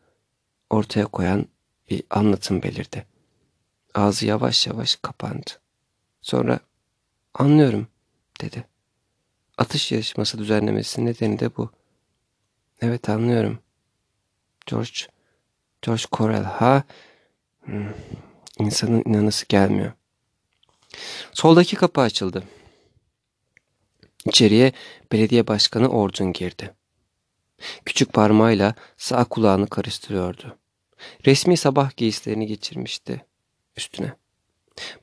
ortaya 0.71 1.07
koyan 1.07 1.47
bir 1.91 2.03
anlatım 2.11 2.63
belirdi. 2.63 3.07
Ağzı 3.95 4.27
yavaş 4.27 4.67
yavaş 4.67 4.97
kapandı. 4.97 5.51
Sonra 6.23 6.61
anlıyorum 7.35 7.89
dedi. 8.41 8.65
Atış 9.59 9.93
yarışması 9.93 10.39
düzenlemesinin 10.39 11.07
nedeni 11.07 11.39
de 11.39 11.57
bu. 11.57 11.71
Evet 12.81 13.09
anlıyorum. 13.09 13.59
George, 14.67 15.01
George 15.83 16.03
Corel 16.13 16.43
ha? 16.43 16.83
Hmm, 17.65 17.93
insanın 18.59 19.03
inanısı 19.07 19.47
gelmiyor. 19.49 19.93
Soldaki 21.33 21.77
kapı 21.77 22.01
açıldı. 22.01 22.45
İçeriye 24.27 24.73
belediye 25.13 25.47
başkanı 25.47 25.89
Ordun 25.89 26.33
girdi. 26.33 26.75
Küçük 27.85 28.13
parmağıyla 28.13 28.75
sağ 28.97 29.25
kulağını 29.25 29.67
karıştırıyordu. 29.67 30.59
Resmi 31.27 31.57
sabah 31.57 31.97
giysilerini 31.97 32.47
geçirmişti 32.47 33.25
üstüne. 33.77 34.13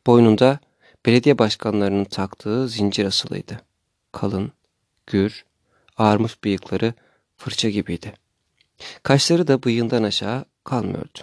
Boynunda 0.08 0.60
belediye 1.06 1.38
başkanlarının 1.38 2.06
taktığı 2.06 2.70
zincir 2.70 3.06
asılıydı. 3.06 3.62
Kalın, 4.12 4.52
gür, 5.08 5.46
ağarmış 5.98 6.44
bıyıkları 6.44 6.94
fırça 7.38 7.70
gibiydi. 7.70 8.14
Kaşları 9.04 9.48
da 9.48 9.64
bıyığından 9.64 10.04
aşağı 10.04 10.46
kalmıyordu. 10.64 11.20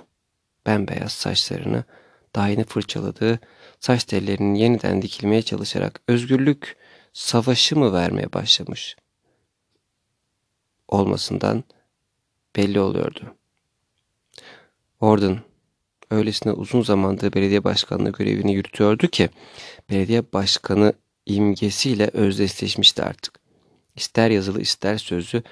Bembeyaz 0.67 1.13
saçlarını 1.13 1.85
daha 2.35 2.49
yeni 2.49 2.65
fırçaladığı 2.65 3.41
saç 3.81 4.05
tellerinin 4.05 4.55
yeniden 4.55 5.03
dikilmeye 5.03 5.43
çalışarak 5.43 6.01
özgürlük 6.09 6.77
savaşı 7.13 7.79
mı 7.79 7.93
vermeye 7.93 8.33
başlamış 8.33 8.97
olmasından 10.89 11.65
belli 12.57 12.81
oluyordu. 12.81 13.35
Orden 15.01 15.41
öylesine 16.11 16.53
uzun 16.53 16.83
zamandır 16.83 17.33
belediye 17.33 17.65
başkanlığı 17.65 18.13
görevini 18.13 18.55
yürütüyordu 18.55 19.07
ki 19.07 19.31
belediye 19.91 20.33
başkanı 20.33 20.93
imgesiyle 21.27 22.11
özdeşleşmişti 22.13 23.03
artık. 23.03 23.41
İster 23.97 24.31
yazılı 24.31 24.61
ister 24.61 24.99
sözlü 24.99 25.43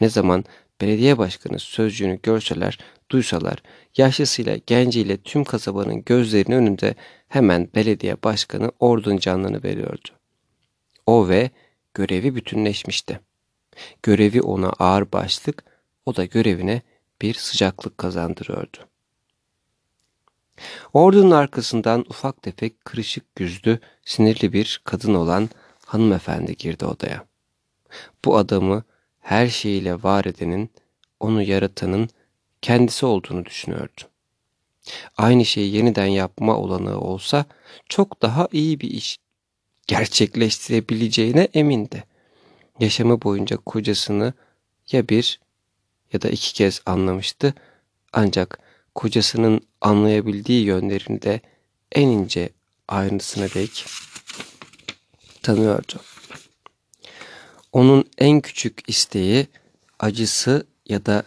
ne 0.00 0.08
zaman 0.08 0.44
belediye 0.80 1.18
başkanı 1.18 1.58
sözcüğünü 1.58 2.20
görseler, 2.22 2.78
duysalar, 3.10 3.62
yaşlısıyla 3.96 4.56
genciyle 4.66 5.16
tüm 5.16 5.44
kasabanın 5.44 6.04
gözlerinin 6.04 6.56
önünde 6.56 6.94
hemen 7.28 7.68
belediye 7.74 8.16
başkanı 8.22 8.72
ordun 8.80 9.16
canlını 9.16 9.62
veriyordu. 9.62 10.08
O 11.06 11.28
ve 11.28 11.50
görevi 11.94 12.34
bütünleşmişti. 12.34 13.20
Görevi 14.02 14.42
ona 14.42 14.68
ağır 14.68 15.12
başlık, 15.12 15.64
o 16.06 16.16
da 16.16 16.24
görevine 16.24 16.82
bir 17.22 17.34
sıcaklık 17.34 17.98
kazandırıyordu. 17.98 18.78
Ordunun 20.92 21.30
arkasından 21.30 22.00
ufak 22.00 22.42
tefek 22.42 22.84
kırışık 22.84 23.24
yüzlü, 23.38 23.78
sinirli 24.04 24.52
bir 24.52 24.80
kadın 24.84 25.14
olan 25.14 25.50
hanımefendi 25.86 26.56
girdi 26.56 26.86
odaya. 26.86 27.24
Bu 28.24 28.36
adamı 28.36 28.84
her 29.20 29.48
şeyiyle 29.48 30.02
var 30.02 30.24
edenin, 30.24 30.70
onu 31.20 31.42
yaratanın 31.42 32.08
kendisi 32.62 33.06
olduğunu 33.06 33.44
düşünüyordu. 33.44 34.00
Aynı 35.16 35.44
şeyi 35.44 35.74
yeniden 35.74 36.06
yapma 36.06 36.56
olanağı 36.56 36.98
olsa 36.98 37.44
çok 37.88 38.22
daha 38.22 38.48
iyi 38.52 38.80
bir 38.80 38.90
iş 38.90 39.18
gerçekleştirebileceğine 39.86 41.48
emindi. 41.54 42.04
Yaşamı 42.80 43.22
boyunca 43.22 43.56
kocasını 43.56 44.32
ya 44.92 45.08
bir 45.08 45.40
ya 46.12 46.22
da 46.22 46.28
iki 46.28 46.54
kez 46.54 46.82
anlamıştı 46.86 47.54
ancak 48.12 48.58
kocasının 48.94 49.60
anlayabildiği 49.80 50.64
yönlerini 50.64 51.22
de 51.22 51.40
en 51.92 52.08
ince 52.08 52.50
ayrıntısına 52.88 53.48
dek 53.48 53.86
tanıyordu. 55.42 56.00
Onun 57.72 58.04
en 58.18 58.40
küçük 58.40 58.88
isteği, 58.88 59.46
acısı 59.98 60.66
ya 60.86 61.06
da 61.06 61.24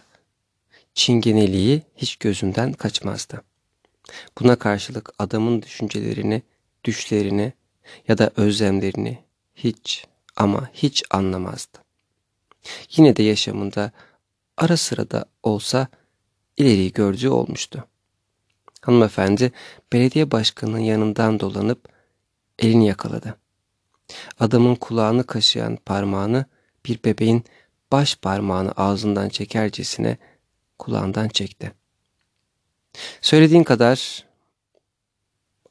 çingeneliği 0.94 1.82
hiç 1.96 2.16
gözünden 2.16 2.72
kaçmazdı. 2.72 3.42
Buna 4.40 4.56
karşılık 4.56 5.10
adamın 5.18 5.62
düşüncelerini, 5.62 6.42
düşlerini 6.84 7.52
ya 8.08 8.18
da 8.18 8.30
özlemlerini 8.36 9.18
hiç 9.54 10.06
ama 10.36 10.70
hiç 10.72 11.02
anlamazdı. 11.10 11.78
Yine 12.96 13.16
de 13.16 13.22
yaşamında 13.22 13.92
ara 14.56 14.76
sıra 14.76 15.10
da 15.10 15.24
olsa 15.42 15.88
ileriyi 16.56 16.92
gördüğü 16.92 17.28
olmuştu. 17.28 17.84
Hanımefendi 18.80 19.52
belediye 19.92 20.30
başkanının 20.30 20.78
yanından 20.78 21.40
dolanıp 21.40 21.88
elini 22.58 22.86
yakaladı. 22.86 23.36
Adamın 24.40 24.74
kulağını 24.74 25.24
kaşıyan 25.24 25.76
parmağını 25.76 26.44
bir 26.84 27.04
bebeğin 27.04 27.44
baş 27.92 28.16
parmağını 28.16 28.72
ağzından 28.72 29.28
çekercesine 29.28 30.16
kulağından 30.78 31.28
çekti. 31.28 31.72
Söylediğin 33.20 33.64
kadar 33.64 34.26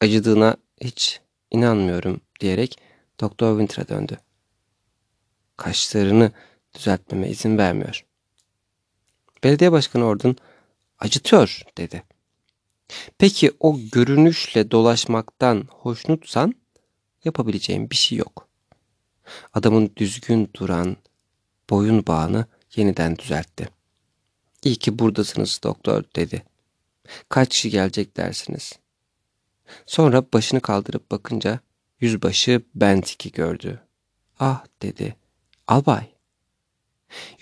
acıdığına 0.01 0.57
hiç 0.81 1.21
inanmıyorum 1.51 2.21
diyerek 2.39 2.77
Doktor 3.19 3.59
Winter'a 3.59 3.97
döndü. 3.97 4.17
Kaşlarını 5.57 6.31
düzeltmeme 6.75 7.29
izin 7.29 7.57
vermiyor. 7.57 8.05
Belediye 9.43 9.71
başkanı 9.71 10.05
Ordun 10.05 10.35
acıtıyor 10.99 11.61
dedi. 11.77 12.03
Peki 13.17 13.51
o 13.59 13.79
görünüşle 13.91 14.71
dolaşmaktan 14.71 15.67
hoşnutsan 15.71 16.53
yapabileceğim 17.23 17.89
bir 17.89 17.95
şey 17.95 18.17
yok. 18.17 18.47
Adamın 19.53 19.91
düzgün 19.97 20.49
duran 20.55 20.97
boyun 21.69 22.07
bağını 22.07 22.45
yeniden 22.75 23.17
düzeltti. 23.17 23.69
İyi 24.63 24.75
ki 24.75 24.99
buradasınız 24.99 25.59
doktor 25.63 26.03
dedi. 26.15 26.43
Kaç 27.29 27.49
kişi 27.49 27.69
gelecek 27.69 28.17
dersiniz. 28.17 28.73
Sonra 29.85 30.23
başını 30.33 30.61
kaldırıp 30.61 31.11
bakınca 31.11 31.59
yüzbaşı 31.99 32.61
Bentik'i 32.75 33.31
gördü. 33.31 33.81
Ah 34.39 34.65
dedi. 34.81 35.15
Albay. 35.67 36.15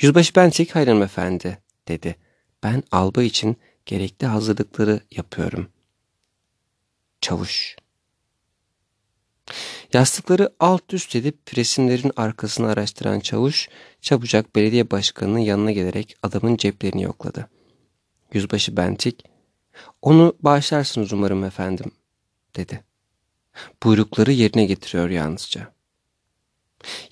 Yüzbaşı 0.02 0.36
Bentik 0.36 0.76
hayır 0.76 0.88
efendi 0.88 1.58
dedi. 1.88 2.16
Ben 2.64 2.84
albay 2.92 3.26
için 3.26 3.58
gerekli 3.86 4.28
hazırlıkları 4.28 5.00
yapıyorum. 5.12 5.70
Çavuş. 7.22 7.76
Yastıkları 9.94 10.54
alt 10.60 10.94
üst 10.94 11.16
edip 11.16 11.58
resimlerin 11.58 12.12
arkasını 12.16 12.68
araştıran 12.68 13.20
çavuş 13.20 13.70
çabucak 14.02 14.56
belediye 14.56 14.92
başkanının 14.92 15.40
yanına 15.40 15.72
gelerek 15.72 16.18
adamın 16.24 16.58
ceplerini 16.58 17.04
yokladı. 17.04 17.50
Yüzbaşı 18.34 18.78
Bentik, 18.78 19.24
onu 20.02 20.36
bağışlarsınız 20.40 21.14
umarım 21.14 21.44
efendim, 21.44 21.92
dedi. 22.56 22.84
Buyrukları 23.84 24.32
yerine 24.32 24.66
getiriyor 24.66 25.10
yalnızca. 25.10 25.74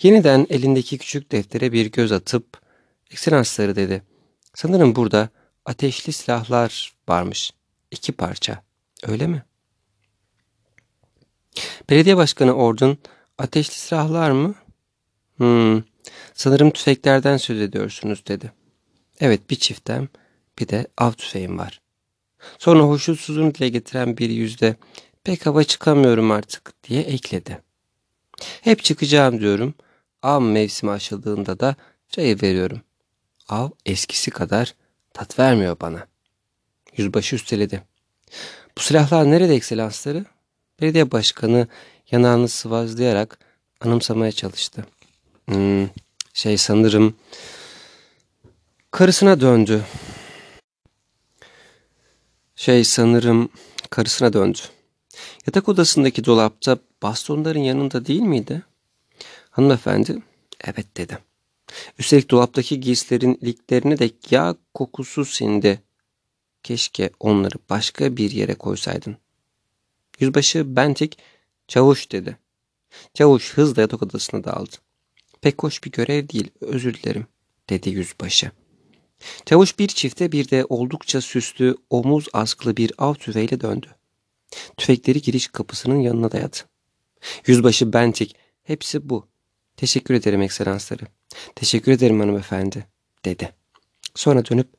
Yeniden 0.02 0.48
elindeki 0.50 0.98
küçük 0.98 1.32
deftere 1.32 1.72
bir 1.72 1.92
göz 1.92 2.12
atıp, 2.12 2.62
ekselansları 3.12 3.76
dedi. 3.76 4.04
Sanırım 4.54 4.96
burada 4.96 5.30
ateşli 5.66 6.14
silahlar 6.14 6.94
varmış. 7.08 7.52
İki 7.92 8.12
parça. 8.12 8.64
Öyle 9.04 9.28
mi? 9.28 9.44
Belediye 11.90 12.18
Başkanı 12.18 12.54
Ordun 12.54 12.98
ateşli 13.38 13.74
silahlar 13.74 14.32
mı? 14.32 14.56
Hmm, 15.38 15.84
sanırım 16.34 16.72
tüfeklerden 16.72 17.38
söz 17.38 17.62
ediyorsunuz 17.62 18.24
dedi. 18.28 18.52
Evet 19.20 19.50
bir 19.50 19.56
çiftem 19.56 20.10
bir 20.60 20.68
de 20.68 20.88
av 20.98 21.12
tüfeğim 21.12 21.58
var. 21.58 21.82
Sonra 22.60 22.84
hoşnutsuzluğunu 22.84 23.56
dile 23.56 23.70
getiren 23.70 24.18
bir 24.18 24.30
yüzde 24.30 24.76
pek 25.24 25.46
hava 25.46 25.64
çıkamıyorum 25.64 26.32
artık 26.32 26.84
diye 26.84 27.02
ekledi. 27.02 27.62
Hep 28.62 28.84
çıkacağım 28.84 29.40
diyorum. 29.40 29.74
Av 30.24 30.42
mevsimi 30.42 30.92
açıldığında 30.92 31.60
da 31.60 31.76
çayı 32.10 32.42
veriyorum. 32.42 32.82
Av 33.50 33.70
eskisi 33.86 34.32
kadar 34.32 34.76
tat 35.14 35.40
vermiyor 35.40 35.78
bana. 35.82 36.08
Yüzbaşı 36.98 37.36
üsteledi. 37.36 37.84
Bu 38.78 38.82
silahlar 38.82 39.32
nerede 39.32 39.56
ekselansları? 39.56 40.26
Belediye 40.82 41.12
başkanı 41.12 41.68
yanağını 42.12 42.48
sıvazlayarak 42.48 43.40
anımsamaya 43.82 44.32
çalıştı. 44.32 44.86
Hmm, 45.46 45.90
şey 46.34 46.58
sanırım 46.58 47.16
karısına 48.92 49.42
döndü. 49.42 49.84
Şey 52.56 52.84
sanırım 52.84 53.50
karısına 53.90 54.34
döndü. 54.34 54.60
Yatak 55.48 55.70
odasındaki 55.70 56.26
dolapta 56.26 56.78
bastonların 57.04 57.60
yanında 57.60 58.06
değil 58.06 58.22
miydi? 58.22 58.64
Hanımefendi 59.50 60.22
evet 60.64 60.98
dedi. 60.98 61.18
Üstelik 62.00 62.32
dolaptaki 62.32 62.80
giysilerin 62.80 63.38
iliklerine 63.42 64.00
de 64.00 64.12
yağ 64.30 64.56
kokusu 64.74 65.26
sindi. 65.26 65.82
Keşke 66.64 67.10
onları 67.20 67.56
başka 67.70 68.18
bir 68.18 68.32
yere 68.32 68.54
koysaydın. 68.54 69.18
Yüzbaşı 70.20 70.76
Bentik 70.76 71.18
çavuş 71.68 72.12
dedi. 72.12 72.38
Çavuş 73.14 73.54
hızla 73.54 73.82
yatak 73.82 74.04
odasına 74.04 74.44
daldı. 74.44 74.76
Pek 75.42 75.64
hoş 75.64 75.84
bir 75.84 75.92
görev 75.92 76.30
değil 76.30 76.52
özür 76.62 76.94
dilerim 76.94 77.28
dedi 77.70 77.90
yüzbaşı. 77.90 78.52
Çavuş 79.46 79.80
bir 79.80 79.88
çifte 79.88 80.32
bir 80.32 80.50
de 80.50 80.66
oldukça 80.70 81.22
süslü 81.22 81.76
omuz 81.90 82.28
askılı 82.34 82.78
bir 82.78 82.92
av 82.98 83.14
tüfeğiyle 83.14 83.62
döndü. 83.62 83.88
Tüfekleri 84.78 85.22
giriş 85.22 85.48
kapısının 85.48 86.00
yanına 86.00 86.32
dayadı. 86.32 86.58
Yüzbaşı 87.48 87.94
Bentik 87.94 88.36
hepsi 88.64 89.10
bu. 89.10 89.28
Teşekkür 89.78 90.14
ederim 90.14 90.42
ekselansları. 90.42 91.04
Teşekkür 91.56 91.92
ederim 91.92 92.20
hanımefendi 92.20 92.88
dedi. 93.26 93.54
Sonra 94.16 94.46
dönüp 94.46 94.70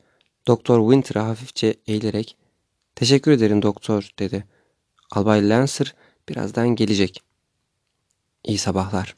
Doktor 0.47 0.91
Winter'a 0.91 1.27
hafifçe 1.27 1.75
eğilerek 1.87 2.37
teşekkür 2.95 3.31
ederim 3.31 3.61
doktor 3.61 4.09
dedi. 4.19 4.45
Albay 5.11 5.49
Lancer 5.49 5.95
birazdan 6.29 6.69
gelecek. 6.69 7.23
İyi 8.43 8.57
sabahlar. 8.57 9.15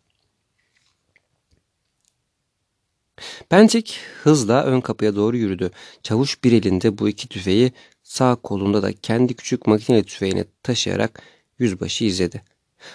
Pentik 3.50 4.00
hızla 4.24 4.64
ön 4.64 4.82
kapıya 4.82 5.16
doğru 5.16 5.38
yürüdü. 5.38 5.72
Çavuş 6.04 6.44
bir 6.44 6.52
elinde 6.52 6.98
bu 6.98 7.10
iki 7.10 7.28
tüfeği 7.28 7.72
sağ 8.04 8.36
kolunda 8.36 8.84
da 8.84 8.94
kendi 8.94 9.34
küçük 9.34 9.68
makine 9.68 10.04
tüfeğini 10.04 10.46
taşıyarak 10.64 11.22
yüzbaşı 11.60 12.06
izledi. 12.06 12.44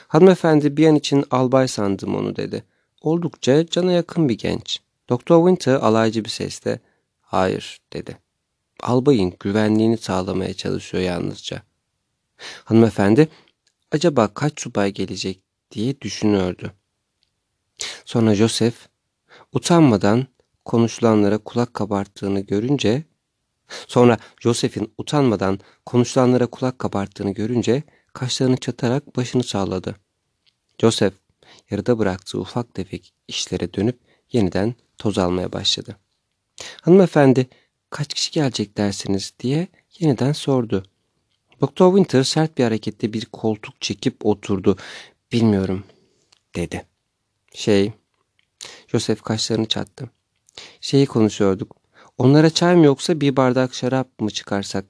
Hanımefendi 0.09 0.77
bir 0.77 0.87
an 0.87 0.97
için 0.97 1.25
albay 1.31 1.69
sandım 1.69 2.15
onu 2.15 2.37
dedi. 2.37 2.65
Oldukça 3.01 3.67
cana 3.67 3.93
yakın 3.93 4.29
bir 4.29 4.39
genç. 4.39 4.81
Doktor 5.09 5.49
Winter 5.49 5.75
alaycı 5.75 6.25
bir 6.25 6.31
sesle 6.31 6.81
hayır 7.21 7.81
dedi. 7.93 8.19
Albayın 8.81 9.35
güvenliğini 9.41 9.99
sağlamaya 9.99 10.55
çalışıyor 10.55 11.03
yalnızca. 11.05 11.63
Hanımefendi 12.65 13.29
acaba 13.93 14.35
kaç 14.35 14.61
subay 14.61 14.93
gelecek 14.93 15.41
diye 15.71 16.01
düşünüyordu. 16.01 16.73
Sonra 18.05 18.35
Joseph 18.35 18.89
utanmadan 19.53 20.27
konuşulanlara 20.65 21.39
kulak 21.39 21.75
kabarttığını 21.75 22.41
görünce 22.41 23.05
sonra 23.87 24.19
Joseph'in 24.41 24.93
utanmadan 24.99 25.61
konuşulanlara 25.87 26.47
kulak 26.47 26.79
kabarttığını 26.79 27.31
görünce 27.31 27.83
kaşlarını 28.13 28.57
çatarak 28.57 29.17
başını 29.17 29.43
salladı. 29.43 29.97
Joseph 30.79 31.15
yarıda 31.71 31.99
bıraktığı 31.99 32.41
ufak 32.41 32.75
tefek 32.75 33.13
işlere 33.29 33.75
dönüp 33.75 33.99
yeniden 34.33 34.75
toz 34.99 35.19
almaya 35.19 35.53
başladı. 35.53 35.97
Hanımefendi 36.83 37.47
kaç 37.91 38.15
kişi 38.15 38.31
gelecek 38.31 38.77
dersiniz 38.77 39.33
diye 39.41 39.69
yeniden 39.99 40.33
sordu. 40.33 40.83
Doktor 41.61 41.97
Winter 41.97 42.23
sert 42.23 42.59
bir 42.59 42.65
harekette 42.65 43.13
bir 43.13 43.25
koltuk 43.25 43.81
çekip 43.81 44.27
oturdu. 44.27 44.77
Bilmiyorum 45.33 45.85
dedi. 46.55 46.87
Şey, 47.55 47.93
Joseph 48.88 49.23
kaşlarını 49.23 49.66
çattı. 49.66 50.11
Şeyi 50.81 51.07
konuşuyorduk. 51.07 51.77
Onlara 52.18 52.51
çay 52.51 52.77
mı 52.77 52.85
yoksa 52.85 53.20
bir 53.20 53.37
bardak 53.37 53.75
şarap 53.75 54.20
mı 54.20 54.31
çıkarsak? 54.31 54.85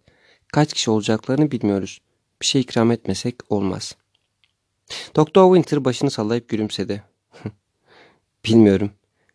Kaç 0.52 0.72
kişi 0.72 0.90
olacaklarını 0.90 1.50
bilmiyoruz. 1.50 2.00
Bir 2.40 2.46
şey 2.46 2.60
ikram 2.60 2.90
etmesek 2.90 3.52
olmaz. 3.52 3.96
Doktor 5.16 5.54
Winter 5.54 5.84
başını 5.84 6.10
sallayıp 6.10 6.48
gülümsedi. 6.48 7.02
Bilmiyorum. 8.44 8.92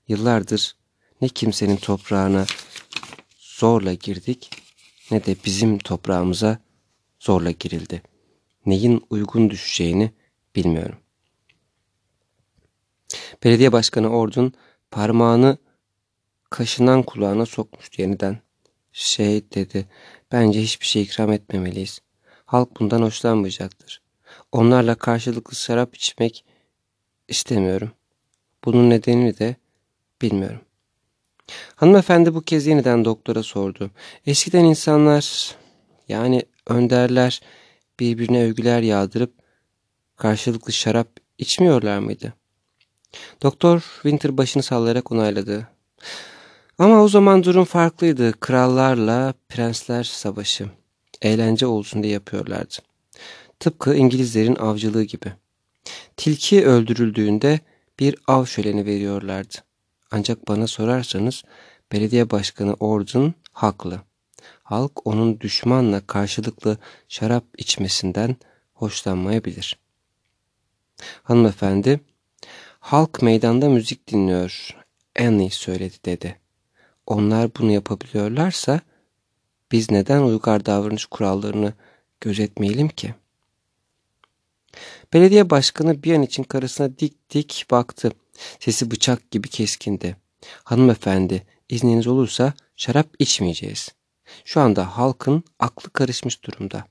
Yıllardır 0.07 0.75
ne 1.21 1.27
kimsenin 1.27 1.77
toprağına 1.77 2.45
zorla 3.37 3.93
girdik 3.93 4.49
ne 5.11 5.25
de 5.25 5.35
bizim 5.45 5.77
toprağımıza 5.77 6.59
zorla 7.19 7.51
girildi. 7.51 8.01
Neyin 8.65 9.05
uygun 9.09 9.49
düşeceğini 9.49 10.11
bilmiyorum. 10.55 10.97
Belediye 13.43 13.71
Başkanı 13.71 14.09
Ordun 14.09 14.53
parmağını 14.91 15.57
kaşınan 16.49 17.03
kulağına 17.03 17.45
sokmuş 17.45 17.99
yeniden. 17.99 18.37
Şey 18.91 19.51
dedi, 19.51 19.87
bence 20.31 20.61
hiçbir 20.61 20.85
şey 20.85 21.01
ikram 21.01 21.31
etmemeliyiz. 21.31 21.99
Halk 22.45 22.79
bundan 22.79 23.01
hoşlanmayacaktır. 23.01 24.01
Onlarla 24.51 24.95
karşılıklı 24.95 25.55
şarap 25.55 25.95
içmek 25.95 26.45
istemiyorum. 27.27 27.91
Bunun 28.65 28.89
nedenini 28.89 29.37
de 29.39 29.55
bilmiyorum. 30.21 30.61
Hanımefendi 31.75 32.35
bu 32.35 32.41
kez 32.41 32.67
yeniden 32.67 33.05
doktora 33.05 33.43
sordu. 33.43 33.91
Eskiden 34.25 34.63
insanlar 34.63 35.55
yani 36.07 36.43
önderler 36.67 37.41
birbirine 37.99 38.43
övgüler 38.43 38.81
yağdırıp 38.81 39.33
karşılıklı 40.15 40.73
şarap 40.73 41.07
içmiyorlar 41.37 41.99
mıydı? 41.99 42.33
Doktor 43.43 43.79
Winter 43.79 44.37
başını 44.37 44.63
sallayarak 44.63 45.11
onayladı. 45.11 45.67
Ama 46.77 47.03
o 47.03 47.07
zaman 47.07 47.43
durum 47.43 47.65
farklıydı. 47.65 48.31
Krallarla 48.39 49.33
prensler 49.49 50.03
savaşı. 50.03 50.69
Eğlence 51.21 51.65
olsun 51.65 52.03
diye 52.03 52.13
yapıyorlardı. 52.13 52.75
Tıpkı 53.59 53.95
İngilizlerin 53.95 54.55
avcılığı 54.55 55.03
gibi. 55.03 55.33
Tilki 56.17 56.65
öldürüldüğünde 56.65 57.59
bir 57.99 58.15
av 58.27 58.45
şöleni 58.45 58.85
veriyorlardı. 58.85 59.55
Ancak 60.11 60.47
bana 60.47 60.67
sorarsanız 60.67 61.43
belediye 61.91 62.31
başkanı 62.31 62.73
Ordon 62.73 63.33
haklı. 63.51 64.01
Halk 64.63 65.07
onun 65.07 65.39
düşmanla 65.39 66.07
karşılıklı 66.07 66.77
şarap 67.09 67.43
içmesinden 67.57 68.35
hoşlanmayabilir. 68.73 69.79
Hanımefendi, 71.23 71.99
halk 72.85 73.21
meydanda 73.21 73.69
müzik 73.69 74.07
dinliyor. 74.07 74.75
Annie 75.19 75.49
söyledi 75.49 75.95
dedi. 76.05 76.39
Onlar 77.07 77.49
bunu 77.59 77.71
yapabiliyorlarsa 77.71 78.79
biz 79.71 79.91
neden 79.91 80.21
uygar 80.21 80.65
davranış 80.65 81.05
kurallarını 81.05 81.73
gözetmeyelim 82.21 82.87
ki? 82.87 83.15
Belediye 85.13 85.49
başkanı 85.49 86.03
bir 86.03 86.13
an 86.15 86.21
için 86.21 86.43
karısına 86.43 86.99
dik 86.99 87.29
dik 87.29 87.65
baktı. 87.71 88.11
Sesi 88.59 88.91
bıçak 88.91 89.31
gibi 89.31 89.47
keskindi. 89.47 90.17
Hanımefendi, 90.63 91.43
izniniz 91.69 92.07
olursa 92.07 92.53
şarap 92.75 93.07
içmeyeceğiz. 93.19 93.89
Şu 94.43 94.61
anda 94.61 94.97
halkın 94.97 95.43
aklı 95.59 95.89
karışmış 95.89 96.43
durumda. 96.43 96.85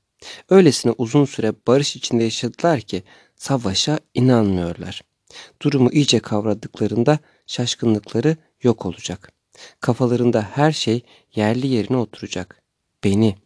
Öylesine 0.50 0.92
uzun 0.98 1.24
süre 1.24 1.52
barış 1.66 1.96
içinde 1.96 2.24
yaşadılar 2.24 2.80
ki 2.80 3.02
savaşa 3.36 3.98
inanmıyorlar. 4.14 5.13
Durumu 5.62 5.90
iyice 5.92 6.18
kavradıklarında 6.18 7.18
şaşkınlıkları 7.46 8.36
yok 8.62 8.86
olacak. 8.86 9.32
Kafalarında 9.80 10.42
her 10.42 10.72
şey 10.72 11.02
yerli 11.34 11.66
yerine 11.66 11.96
oturacak. 11.96 12.62
Beni, 13.04 13.36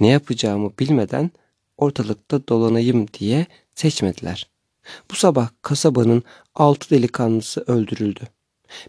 ne 0.00 0.08
yapacağımı 0.08 0.72
bilmeden 0.78 1.30
ortalıkta 1.76 2.48
dolanayım 2.48 3.06
diye 3.08 3.46
seçmediler. 3.74 4.48
Bu 5.10 5.14
sabah 5.14 5.48
kasabanın 5.62 6.22
altı 6.54 6.90
delikanlısı 6.90 7.64
öldürüldü. 7.66 8.20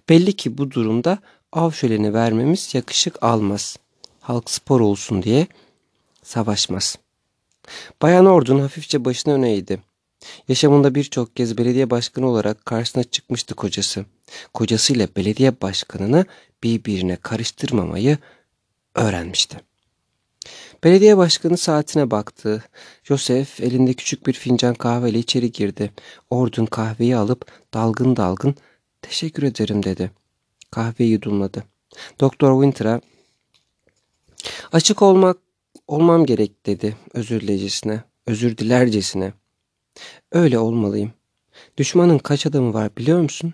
Belli 0.10 0.34
ki 0.34 0.58
bu 0.58 0.72
durumda 0.72 1.18
av 1.52 1.72
şöleni 1.72 2.14
vermemiz 2.14 2.76
yakışık 2.76 3.24
almaz. 3.24 3.78
halk 4.22 4.50
spor 4.50 4.82
olsun 4.82 5.24
diye 5.24 5.48
savaşmaz. 6.24 6.98
Bayan 8.02 8.26
Ordun 8.26 8.60
hafifçe 8.60 9.06
başını 9.06 9.34
öne 9.34 9.54
eğdi. 9.54 9.80
Yaşamında 10.48 10.96
birçok 10.96 11.36
kez 11.36 11.58
belediye 11.58 11.90
başkanı 11.90 12.28
olarak 12.28 12.66
karşısına 12.66 13.04
çıkmıştı 13.04 13.56
kocası. 13.56 14.06
Kocasıyla 14.54 15.08
belediye 15.16 15.62
başkanını 15.62 16.26
birbirine 16.64 17.16
karıştırmamayı 17.16 18.18
öğrenmişti. 18.96 19.58
Belediye 20.84 21.18
başkanı 21.18 21.58
saatine 21.58 22.12
baktı. 22.12 22.64
Joseph 23.04 23.62
elinde 23.62 23.94
küçük 23.94 24.28
bir 24.28 24.34
fincan 24.34 24.74
kahveyle 24.74 25.20
içeri 25.20 25.52
girdi. 25.52 25.92
Ordun 26.30 26.66
kahveyi 26.66 27.16
alıp 27.16 27.52
dalgın 27.74 28.16
dalgın 28.16 28.56
teşekkür 29.02 29.44
ederim 29.44 29.84
dedi. 29.84 30.12
Kahveyi 30.72 31.12
yudumladı. 31.12 31.64
Doktor 32.20 32.64
Winter'a 32.64 33.02
açık 34.72 35.02
olmak 35.02 35.38
olmam 35.88 36.26
gerek 36.26 36.66
dedi 36.66 36.98
özür 37.14 37.42
dilecisine, 37.42 38.04
özür 38.28 38.58
dilercesine. 38.58 39.34
Öyle 40.32 40.60
olmalıyım. 40.60 41.12
Düşmanın 41.78 42.18
kaç 42.18 42.46
adamı 42.46 42.74
var 42.74 42.90
biliyor 42.98 43.22
musun? 43.22 43.54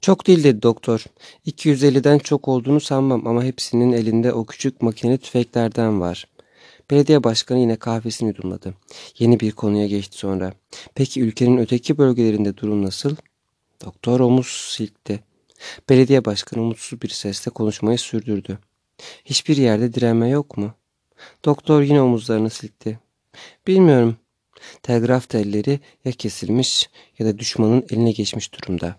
Çok 0.00 0.26
değil 0.26 0.44
dedi 0.44 0.62
doktor. 0.62 1.04
250'den 1.46 2.18
çok 2.18 2.48
olduğunu 2.48 2.80
sanmam 2.80 3.26
ama 3.26 3.44
hepsinin 3.44 3.92
elinde 3.92 4.32
o 4.32 4.46
küçük 4.46 4.82
makine 4.82 5.18
tüfeklerden 5.18 6.00
var. 6.00 6.26
Belediye 6.90 7.24
başkanı 7.24 7.58
yine 7.58 7.76
kahvesini 7.76 8.28
yudumladı. 8.28 8.74
Yeni 9.18 9.40
bir 9.40 9.52
konuya 9.52 9.86
geçti 9.86 10.18
sonra. 10.18 10.52
Peki 10.94 11.20
ülkenin 11.20 11.58
öteki 11.58 11.98
bölgelerinde 11.98 12.56
durum 12.56 12.82
nasıl? 12.82 13.16
Doktor 13.84 14.20
omuz 14.20 14.46
silkti. 14.46 15.20
Belediye 15.88 16.24
başkanı 16.24 16.62
umutsuz 16.62 17.02
bir 17.02 17.08
sesle 17.08 17.50
konuşmayı 17.50 17.98
sürdürdü. 17.98 18.58
Hiçbir 19.24 19.56
yerde 19.56 19.94
direnme 19.94 20.28
yok 20.28 20.56
mu? 20.56 20.74
Doktor 21.44 21.82
yine 21.82 22.02
omuzlarını 22.02 22.50
silkti. 22.50 22.98
Bilmiyorum. 23.66 24.16
Telgraf 24.82 25.28
telleri 25.28 25.80
ya 26.04 26.12
kesilmiş 26.12 26.90
ya 27.18 27.26
da 27.26 27.38
düşmanın 27.38 27.86
eline 27.90 28.12
geçmiş 28.12 28.52
durumda. 28.52 28.96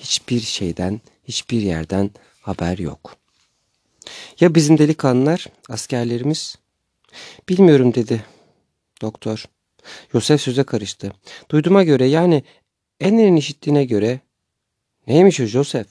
Hiçbir 0.00 0.40
şeyden, 0.40 1.00
hiçbir 1.24 1.62
yerden 1.62 2.10
haber 2.40 2.78
yok. 2.78 3.16
Ya 4.40 4.54
bizim 4.54 4.78
delikanlılar, 4.78 5.46
askerlerimiz? 5.68 6.56
Bilmiyorum 7.48 7.94
dedi 7.94 8.24
doktor. 9.02 9.44
Yosef 10.14 10.40
söze 10.40 10.64
karıştı. 10.64 11.12
Duyduğuma 11.50 11.82
göre 11.84 12.06
yani 12.06 12.44
Enner'in 13.00 13.36
işittiğine 13.36 13.84
göre 13.84 14.20
neymiş 15.06 15.40
o 15.40 15.44
Joseph? 15.44 15.88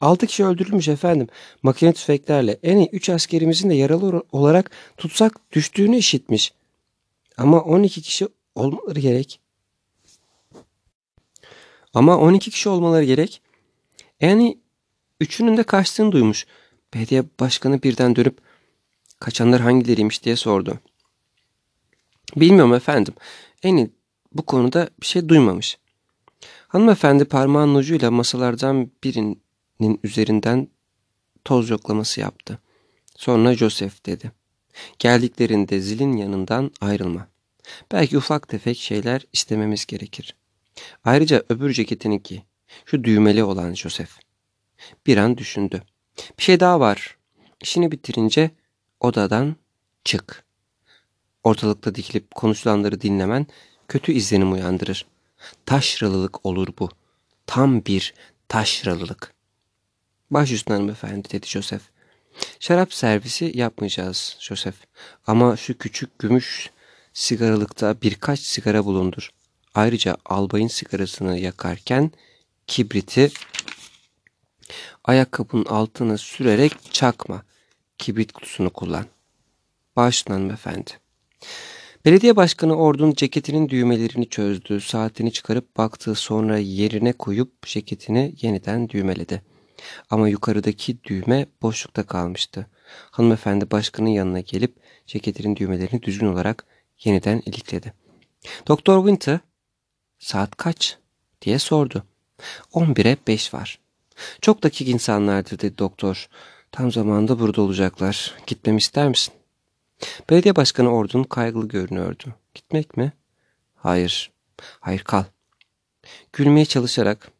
Altı 0.00 0.26
kişi 0.26 0.44
öldürülmüş 0.44 0.88
efendim. 0.88 1.28
Makine 1.62 1.92
tüfeklerle. 1.92 2.58
En 2.62 2.76
iyi 2.76 2.88
üç 2.92 3.10
askerimizin 3.10 3.70
de 3.70 3.74
yaralı 3.74 4.22
olarak 4.32 4.70
tutsak 4.96 5.52
düştüğünü 5.52 5.96
işitmiş. 5.96 6.52
Ama 7.36 7.60
12 7.60 8.02
kişi 8.02 8.28
olmaları 8.58 9.00
gerek. 9.00 9.40
Ama 11.94 12.18
12 12.18 12.50
kişi 12.50 12.68
olmaları 12.68 13.04
gerek. 13.04 13.42
Yani 14.20 14.58
üçünün 15.20 15.56
de 15.56 15.62
kaçtığını 15.62 16.12
duymuş. 16.12 16.46
Belediye 16.94 17.24
başkanı 17.40 17.82
birden 17.82 18.16
dönüp 18.16 18.38
kaçanlar 19.20 19.60
hangileriymiş 19.60 20.24
diye 20.24 20.36
sordu. 20.36 20.78
Bilmiyorum 22.36 22.74
efendim. 22.74 23.14
Eni 23.62 23.90
bu 24.32 24.42
konuda 24.42 24.88
bir 25.00 25.06
şey 25.06 25.28
duymamış. 25.28 25.78
Hanımefendi 26.68 27.24
parmağın 27.24 27.74
ucuyla 27.74 28.10
masalardan 28.10 28.90
birinin 29.04 30.00
üzerinden 30.04 30.68
toz 31.44 31.70
yoklaması 31.70 32.20
yaptı. 32.20 32.58
Sonra 33.16 33.54
Joseph 33.54 34.06
dedi. 34.06 34.32
Geldiklerinde 34.98 35.80
zilin 35.80 36.16
yanından 36.16 36.70
ayrılma. 36.80 37.28
Belki 37.92 38.18
ufak 38.18 38.48
tefek 38.48 38.78
şeyler 38.78 39.26
istememiz 39.32 39.86
gerekir. 39.86 40.34
Ayrıca 41.04 41.42
öbür 41.48 41.72
ceketininki, 41.72 42.42
şu 42.86 43.04
düğmeli 43.04 43.44
olan 43.44 43.74
Joseph. 43.74 44.10
Bir 45.06 45.16
an 45.16 45.38
düşündü. 45.38 45.82
Bir 46.38 46.42
şey 46.42 46.60
daha 46.60 46.80
var. 46.80 47.16
İşini 47.60 47.92
bitirince 47.92 48.50
odadan 49.00 49.56
çık. 50.04 50.44
Ortalıkta 51.44 51.94
dikilip 51.94 52.34
konuşulanları 52.34 53.00
dinlemen 53.00 53.46
kötü 53.88 54.12
izlenim 54.12 54.52
uyandırır. 54.52 55.06
Taşralılık 55.66 56.46
olur 56.46 56.68
bu. 56.78 56.88
Tam 57.46 57.84
bir 57.84 58.14
taşralılık. 58.48 59.34
Baş 60.30 60.52
üstüne 60.52 60.76
hanımefendi 60.76 61.30
dedi 61.30 61.46
Joseph. 61.46 61.82
Şarap 62.60 62.94
servisi 62.94 63.52
yapmayacağız 63.54 64.36
Joseph. 64.40 64.76
Ama 65.26 65.56
şu 65.56 65.78
küçük 65.78 66.18
gümüş 66.18 66.70
sigaralıkta 67.18 68.02
birkaç 68.02 68.40
sigara 68.40 68.84
bulundur. 68.84 69.30
Ayrıca 69.74 70.16
albayın 70.24 70.68
sigarasını 70.68 71.38
yakarken 71.38 72.10
kibriti 72.66 73.30
ayakkabının 75.04 75.64
altına 75.64 76.18
sürerek 76.18 76.72
çakma. 76.92 77.42
Kibrit 77.98 78.32
kutusunu 78.32 78.70
kullan. 78.70 79.06
Bağışlayın 79.96 80.40
hanımefendi. 80.40 80.90
Belediye 82.04 82.36
başkanı 82.36 82.76
Ordun 82.76 83.12
ceketinin 83.12 83.68
düğmelerini 83.68 84.28
çözdü. 84.28 84.80
Saatini 84.80 85.32
çıkarıp 85.32 85.76
baktı 85.76 86.14
sonra 86.14 86.58
yerine 86.58 87.12
koyup 87.12 87.66
ceketini 87.66 88.34
yeniden 88.42 88.88
düğmeledi. 88.88 89.42
Ama 90.10 90.28
yukarıdaki 90.28 91.04
düğme 91.04 91.46
boşlukta 91.62 92.02
kalmıştı. 92.02 92.66
Hanımefendi 93.10 93.70
başkanın 93.70 94.08
yanına 94.08 94.40
gelip 94.40 94.76
ceketinin 95.06 95.56
düğmelerini 95.56 96.02
düzgün 96.02 96.26
olarak 96.26 96.77
yeniden 97.04 97.42
ilikledi. 97.46 97.92
Doktor 98.68 98.98
Winter, 98.98 99.40
saat 100.18 100.56
kaç 100.56 100.98
diye 101.42 101.58
sordu. 101.58 102.04
11'e 102.72 103.16
5 103.26 103.54
var. 103.54 103.78
Çok 104.40 104.62
dakik 104.62 104.88
insanlardır 104.88 105.58
dedi 105.58 105.78
doktor. 105.78 106.28
Tam 106.72 106.92
zamanında 106.92 107.38
burada 107.38 107.62
olacaklar. 107.62 108.34
Gitmemi 108.46 108.78
ister 108.78 109.08
misin? 109.08 109.34
Belediye 110.30 110.56
başkanı 110.56 110.94
Ordun 110.94 111.24
kaygılı 111.24 111.68
görünüyordu. 111.68 112.34
Gitmek 112.54 112.96
mi? 112.96 113.12
Hayır. 113.74 114.32
Hayır 114.80 115.00
kal. 115.00 115.24
Gülmeye 116.32 116.64
çalışarak 116.64 117.30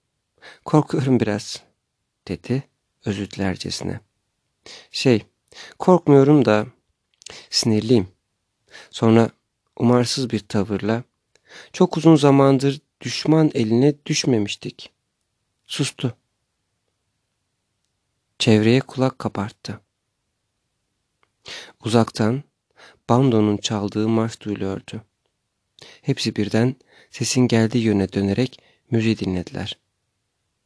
korkuyorum 0.64 1.20
biraz 1.20 1.62
dedi 2.28 2.62
özür 3.04 3.30
dilercesine. 3.30 4.00
Şey 4.90 5.22
korkmuyorum 5.78 6.44
da 6.44 6.66
sinirliyim. 7.50 8.08
Sonra 8.90 9.30
umarsız 9.78 10.30
bir 10.30 10.38
tavırla 10.38 11.02
çok 11.72 11.96
uzun 11.96 12.16
zamandır 12.16 12.80
düşman 13.00 13.50
eline 13.54 13.94
düşmemiştik. 14.06 14.90
Sustu. 15.66 16.16
Çevreye 18.38 18.80
kulak 18.80 19.18
kaparttı. 19.18 19.80
Uzaktan 21.84 22.42
bandonun 23.08 23.56
çaldığı 23.56 24.08
marş 24.08 24.40
duyuluyordu. 24.40 25.02
Hepsi 26.02 26.36
birden 26.36 26.76
sesin 27.10 27.48
geldiği 27.48 27.84
yöne 27.84 28.12
dönerek 28.12 28.60
müziği 28.90 29.18
dinlediler. 29.18 29.78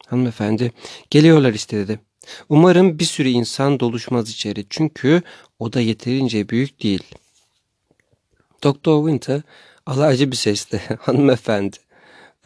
Hanımefendi 0.07 0.73
geliyorlar 1.11 1.53
işte 1.53 1.77
dedi. 1.77 2.01
Umarım 2.49 2.99
bir 2.99 3.05
sürü 3.05 3.29
insan 3.29 3.81
doluşmaz 3.81 4.31
içeri 4.31 4.67
çünkü 4.71 5.23
o 5.59 5.73
da 5.73 5.81
yeterince 5.81 6.49
büyük 6.49 6.83
değil. 6.83 7.03
Doktor 8.63 9.11
Winter 9.11 9.43
alaycı 9.87 10.31
bir 10.31 10.37
sesle 10.37 10.79
hanımefendi 11.01 11.77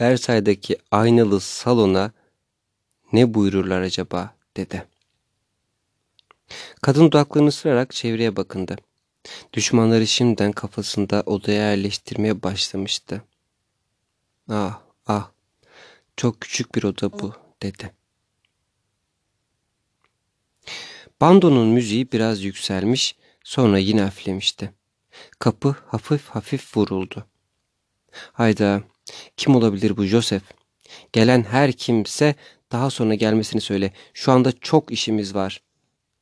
Versay'daki 0.01 0.79
aynalı 0.91 1.41
salona 1.41 2.13
ne 3.13 3.35
buyururlar 3.35 3.81
acaba 3.81 4.35
dedi. 4.57 4.87
Kadın 6.83 7.07
dudaklarını 7.07 7.49
ısırarak 7.49 7.91
çevreye 7.91 8.37
bakındı. 8.37 8.77
Düşmanları 9.53 10.07
şimdiden 10.07 10.53
kafasında 10.53 11.23
odaya 11.27 11.71
yerleştirmeye 11.71 12.43
başlamıştı. 12.43 13.23
Ah 14.49 14.81
ah 15.07 15.31
çok 16.17 16.41
küçük 16.41 16.75
bir 16.75 16.83
oda 16.83 17.13
bu 17.13 17.33
dedi. 17.63 17.93
Bandonun 21.21 21.69
müziği 21.69 22.13
biraz 22.13 22.43
yükselmiş 22.43 23.17
sonra 23.45 23.79
yine 23.79 24.03
hafiflemişti. 24.03 24.73
Kapı 25.39 25.77
hafif 25.87 26.29
hafif 26.29 26.77
vuruldu. 26.77 27.27
Hayda 28.33 28.83
kim 29.37 29.57
olabilir 29.57 29.97
bu 29.97 30.05
Joseph? 30.05 30.45
Gelen 31.13 31.43
her 31.43 31.73
kimse 31.73 32.35
daha 32.73 32.91
sonra 32.91 33.15
gelmesini 33.15 33.61
söyle. 33.61 33.93
Şu 34.15 34.33
anda 34.33 34.53
çok 34.53 34.93
işimiz 34.93 35.35
var. 35.35 35.63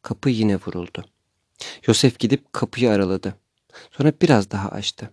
Kapı 0.03 0.31
yine 0.31 0.57
vuruldu. 0.57 1.05
Yosef 1.87 2.19
gidip 2.19 2.53
kapıyı 2.53 2.91
araladı. 2.91 3.35
Sonra 3.91 4.13
biraz 4.23 4.51
daha 4.51 4.69
açtı. 4.69 5.11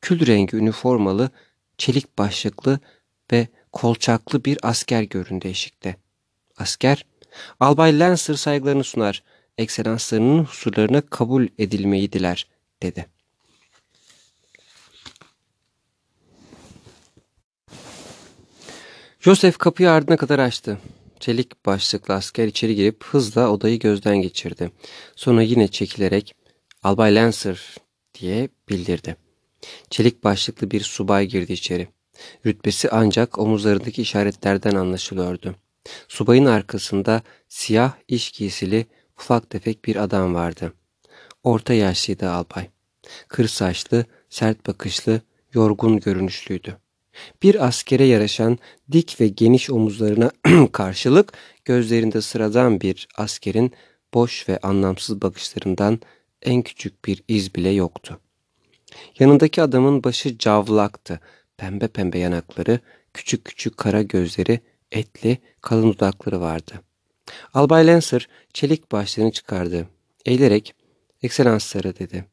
Kül 0.00 0.26
rengi 0.26 0.56
üniformalı, 0.56 1.30
çelik 1.78 2.18
başlıklı 2.18 2.80
ve 3.32 3.48
kolçaklı 3.72 4.44
bir 4.44 4.58
asker 4.62 5.02
göründü 5.02 5.48
eşikte. 5.48 5.96
Asker, 6.56 7.06
Albay 7.60 7.98
Lancer 7.98 8.34
saygılarını 8.34 8.84
sunar. 8.84 9.22
ekselanslarının 9.58 10.44
husurlarına 10.44 11.00
kabul 11.00 11.48
edilmeyi 11.58 12.12
diler, 12.12 12.46
dedi. 12.82 13.06
Joseph 19.20 19.58
kapıyı 19.58 19.90
ardına 19.90 20.16
kadar 20.16 20.38
açtı. 20.38 20.78
Çelik 21.20 21.66
başlıklı 21.66 22.14
asker 22.14 22.46
içeri 22.46 22.74
girip 22.74 23.04
hızla 23.04 23.50
odayı 23.50 23.78
gözden 23.78 24.16
geçirdi. 24.16 24.70
Sonra 25.16 25.42
yine 25.42 25.68
çekilerek 25.68 26.34
Albay 26.82 27.14
Lancer 27.14 27.76
diye 28.14 28.48
bildirdi. 28.68 29.16
Çelik 29.90 30.24
başlıklı 30.24 30.70
bir 30.70 30.80
subay 30.80 31.26
girdi 31.26 31.52
içeri. 31.52 31.88
Rütbesi 32.46 32.90
ancak 32.90 33.38
omuzlarındaki 33.38 34.02
işaretlerden 34.02 34.74
anlaşılıyordu. 34.74 35.54
Subayın 36.08 36.44
arkasında 36.44 37.22
siyah 37.48 37.92
iş 38.08 38.32
giysili 38.32 38.86
ufak 39.18 39.50
tefek 39.50 39.84
bir 39.84 39.96
adam 39.96 40.34
vardı. 40.34 40.72
Orta 41.48 41.74
yaşlıydı 41.74 42.30
albay. 42.30 42.66
Kır 43.28 43.48
saçlı, 43.48 44.04
sert 44.30 44.66
bakışlı, 44.66 45.20
yorgun 45.52 46.00
görünüşlüydü. 46.00 46.76
Bir 47.42 47.66
askere 47.66 48.04
yaraşan 48.04 48.58
dik 48.92 49.20
ve 49.20 49.28
geniş 49.28 49.70
omuzlarına 49.70 50.30
karşılık 50.72 51.32
gözlerinde 51.64 52.20
sıradan 52.20 52.80
bir 52.80 53.08
askerin 53.16 53.72
boş 54.14 54.48
ve 54.48 54.58
anlamsız 54.58 55.22
bakışlarından 55.22 56.00
en 56.42 56.62
küçük 56.62 57.04
bir 57.04 57.22
iz 57.28 57.54
bile 57.54 57.68
yoktu. 57.70 58.20
Yanındaki 59.18 59.62
adamın 59.62 60.04
başı 60.04 60.38
cavlaktı. 60.38 61.20
Pembe 61.56 61.88
pembe 61.88 62.18
yanakları, 62.18 62.80
küçük 63.14 63.44
küçük 63.44 63.76
kara 63.76 64.02
gözleri, 64.02 64.60
etli, 64.92 65.38
kalın 65.60 65.92
dudakları 65.92 66.40
vardı. 66.40 66.72
Albay 67.54 67.86
Lancer 67.86 68.28
çelik 68.52 68.92
başlığını 68.92 69.32
çıkardı. 69.32 69.88
Eğilerek, 70.26 70.74
Ekselansları 71.22 71.98
dedi. 71.98 72.24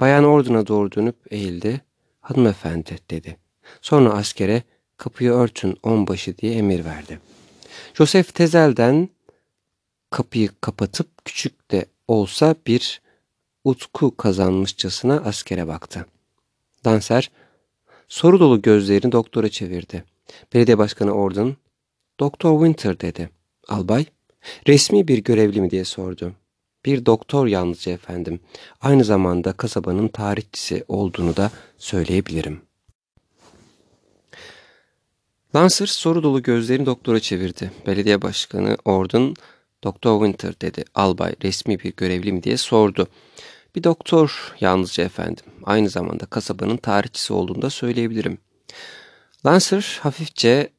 Bayan 0.00 0.24
Ordun'a 0.24 0.66
doğru 0.66 0.92
dönüp 0.92 1.16
eğildi. 1.30 1.80
Hanımefendi 2.20 2.98
dedi. 3.10 3.36
Sonra 3.80 4.12
askere 4.12 4.62
kapıyı 4.96 5.30
örtün 5.30 5.76
onbaşı 5.82 6.38
diye 6.38 6.54
emir 6.54 6.84
verdi. 6.84 7.20
Joseph 7.94 8.32
Tezel'den 8.32 9.08
kapıyı 10.10 10.50
kapatıp 10.60 11.24
küçük 11.24 11.70
de 11.70 11.86
olsa 12.08 12.54
bir 12.66 13.00
utku 13.64 14.16
kazanmışçasına 14.16 15.22
askere 15.24 15.68
baktı. 15.68 16.06
Danser 16.84 17.30
soru 18.08 18.40
dolu 18.40 18.62
gözlerini 18.62 19.12
doktora 19.12 19.48
çevirdi. 19.48 20.04
Belediye 20.54 20.78
başkanı 20.78 21.12
Orden, 21.12 21.56
Doktor 22.20 22.66
Winter 22.66 23.00
dedi. 23.00 23.30
Albay, 23.68 24.06
resmi 24.68 25.08
bir 25.08 25.18
görevli 25.18 25.60
mi 25.60 25.70
diye 25.70 25.84
sordu. 25.84 26.32
Bir 26.84 27.06
doktor 27.06 27.46
yalnızca 27.46 27.92
efendim. 27.92 28.40
Aynı 28.80 29.04
zamanda 29.04 29.52
kasabanın 29.52 30.08
tarihçisi 30.08 30.84
olduğunu 30.88 31.36
da 31.36 31.50
söyleyebilirim. 31.78 32.62
Lancer 35.54 35.86
soru 35.86 36.22
dolu 36.22 36.42
gözlerini 36.42 36.86
doktora 36.86 37.20
çevirdi. 37.20 37.72
Belediye 37.86 38.22
başkanı 38.22 38.76
Orden, 38.84 39.34
Doktor 39.84 40.26
Winter 40.26 40.60
dedi. 40.60 40.84
Albay 40.94 41.34
resmi 41.42 41.78
bir 41.80 41.92
görevli 41.96 42.32
mi 42.32 42.42
diye 42.42 42.56
sordu. 42.56 43.08
Bir 43.74 43.84
doktor 43.84 44.54
yalnızca 44.60 45.04
efendim. 45.04 45.44
Aynı 45.64 45.88
zamanda 45.88 46.26
kasabanın 46.26 46.76
tarihçisi 46.76 47.32
olduğunu 47.32 47.62
da 47.62 47.70
söyleyebilirim. 47.70 48.38
Lancer 49.46 49.98
hafifçe 50.02 50.70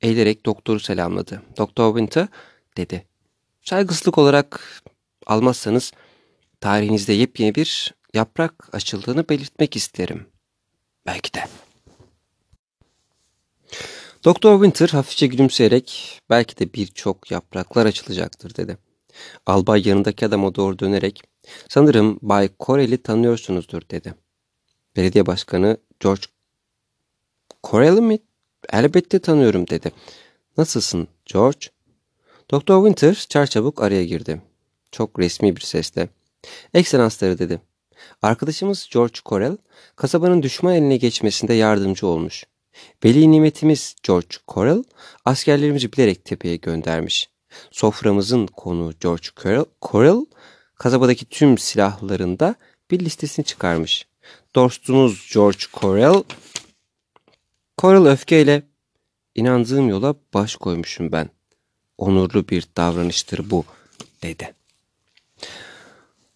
eğilerek 0.00 0.46
doktoru 0.46 0.80
selamladı. 0.80 1.42
Doktor 1.56 1.98
Winter 1.98 2.28
dedi. 2.76 3.06
Saygısızlık 3.62 4.18
olarak 4.18 4.82
almazsanız 5.28 5.92
tarihinizde 6.60 7.12
yepyeni 7.12 7.54
bir 7.54 7.94
yaprak 8.14 8.74
açıldığını 8.74 9.28
belirtmek 9.28 9.76
isterim. 9.76 10.26
Belki 11.06 11.34
de. 11.34 11.44
Doktor 14.24 14.64
Winter 14.64 14.88
hafifçe 14.88 15.26
gülümseyerek 15.26 16.20
belki 16.30 16.58
de 16.58 16.72
birçok 16.72 17.30
yapraklar 17.30 17.86
açılacaktır 17.86 18.54
dedi. 18.54 18.78
Albay 19.46 19.88
yanındaki 19.88 20.26
adama 20.26 20.54
doğru 20.54 20.78
dönerek 20.78 21.22
sanırım 21.68 22.18
Bay 22.22 22.48
Corel'i 22.60 23.02
tanıyorsunuzdur 23.02 23.82
dedi. 23.90 24.14
Belediye 24.96 25.26
başkanı 25.26 25.76
George 26.00 26.22
Corel'i 27.64 28.00
mi? 28.00 28.18
Elbette 28.72 29.18
tanıyorum 29.18 29.68
dedi. 29.68 29.92
Nasılsın 30.56 31.08
George? 31.26 31.66
Doktor 32.50 32.86
Winter 32.86 33.26
çarçabuk 33.28 33.82
araya 33.82 34.04
girdi. 34.04 34.42
Çok 34.92 35.18
resmi 35.18 35.56
bir 35.56 35.60
sesle. 35.60 36.08
Ekselansları 36.74 37.38
dedi. 37.38 37.60
Arkadaşımız 38.22 38.88
George 38.92 39.18
Corel, 39.26 39.56
kasabanın 39.96 40.42
düşman 40.42 40.74
eline 40.74 40.96
geçmesinde 40.96 41.54
yardımcı 41.54 42.06
olmuş. 42.06 42.44
Veli 43.04 43.30
nimetimiz 43.30 43.96
George 44.02 44.36
Corel, 44.48 44.84
askerlerimizi 45.24 45.92
bilerek 45.92 46.24
tepeye 46.24 46.56
göndermiş. 46.56 47.28
Soframızın 47.70 48.46
konu 48.46 48.92
George 49.00 49.28
Corel, 49.36 49.64
Corel 49.82 50.26
kasabadaki 50.74 51.24
tüm 51.24 51.58
silahlarında 51.58 52.54
bir 52.90 53.00
listesini 53.00 53.44
çıkarmış. 53.44 54.06
Dostunuz 54.54 55.30
George 55.34 55.64
Corel, 55.72 56.22
Corel 57.78 58.06
öfkeyle 58.06 58.62
inandığım 59.34 59.88
yola 59.88 60.14
baş 60.34 60.56
koymuşum 60.56 61.12
ben. 61.12 61.30
Onurlu 61.98 62.48
bir 62.48 62.68
davranıştır 62.76 63.50
bu, 63.50 63.64
dedi. 64.22 64.57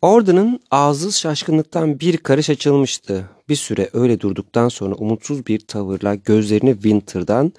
Orden'ın 0.02 0.60
ağzı 0.70 1.12
şaşkınlıktan 1.12 2.00
bir 2.00 2.16
karış 2.16 2.50
açılmıştı. 2.50 3.30
Bir 3.48 3.56
süre 3.56 3.90
öyle 3.92 4.20
durduktan 4.20 4.68
sonra 4.68 4.94
umutsuz 4.94 5.46
bir 5.46 5.66
tavırla 5.66 6.14
gözlerini 6.14 6.72
Winter'dan 6.72 7.52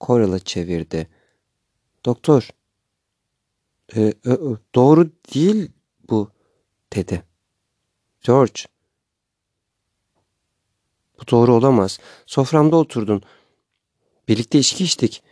Coral'a 0.00 0.38
çevirdi. 0.38 1.08
Doktor, 2.04 2.48
e, 3.96 4.02
e, 4.02 4.14
doğru 4.74 5.10
değil 5.34 5.70
bu, 6.10 6.30
dedi. 6.96 7.22
George, 8.20 8.60
bu 11.20 11.30
doğru 11.30 11.54
olamaz. 11.54 11.98
Soframda 12.26 12.76
oturdun. 12.76 13.22
Birlikte 14.28 14.58
içki 14.58 14.84
içtik. 14.84 15.22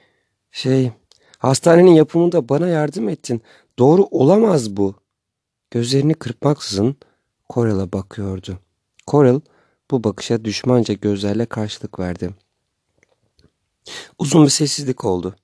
Şey, 0.50 0.92
hastanenin 1.38 1.94
yapımında 1.94 2.48
bana 2.48 2.68
yardım 2.68 3.08
ettin. 3.08 3.42
Doğru 3.78 4.02
olamaz 4.10 4.76
bu. 4.76 5.05
Gözlerini 5.70 6.14
kırpmaksızın 6.14 6.96
Coral'a 7.50 7.92
bakıyordu. 7.92 8.58
Coral 9.06 9.40
bu 9.90 10.04
bakışa 10.04 10.44
düşmanca 10.44 10.94
gözlerle 10.94 11.46
karşılık 11.46 11.98
verdi. 11.98 12.30
Uzun 14.18 14.44
bir 14.44 14.50
sessizlik 14.50 15.04
oldu. 15.04 15.36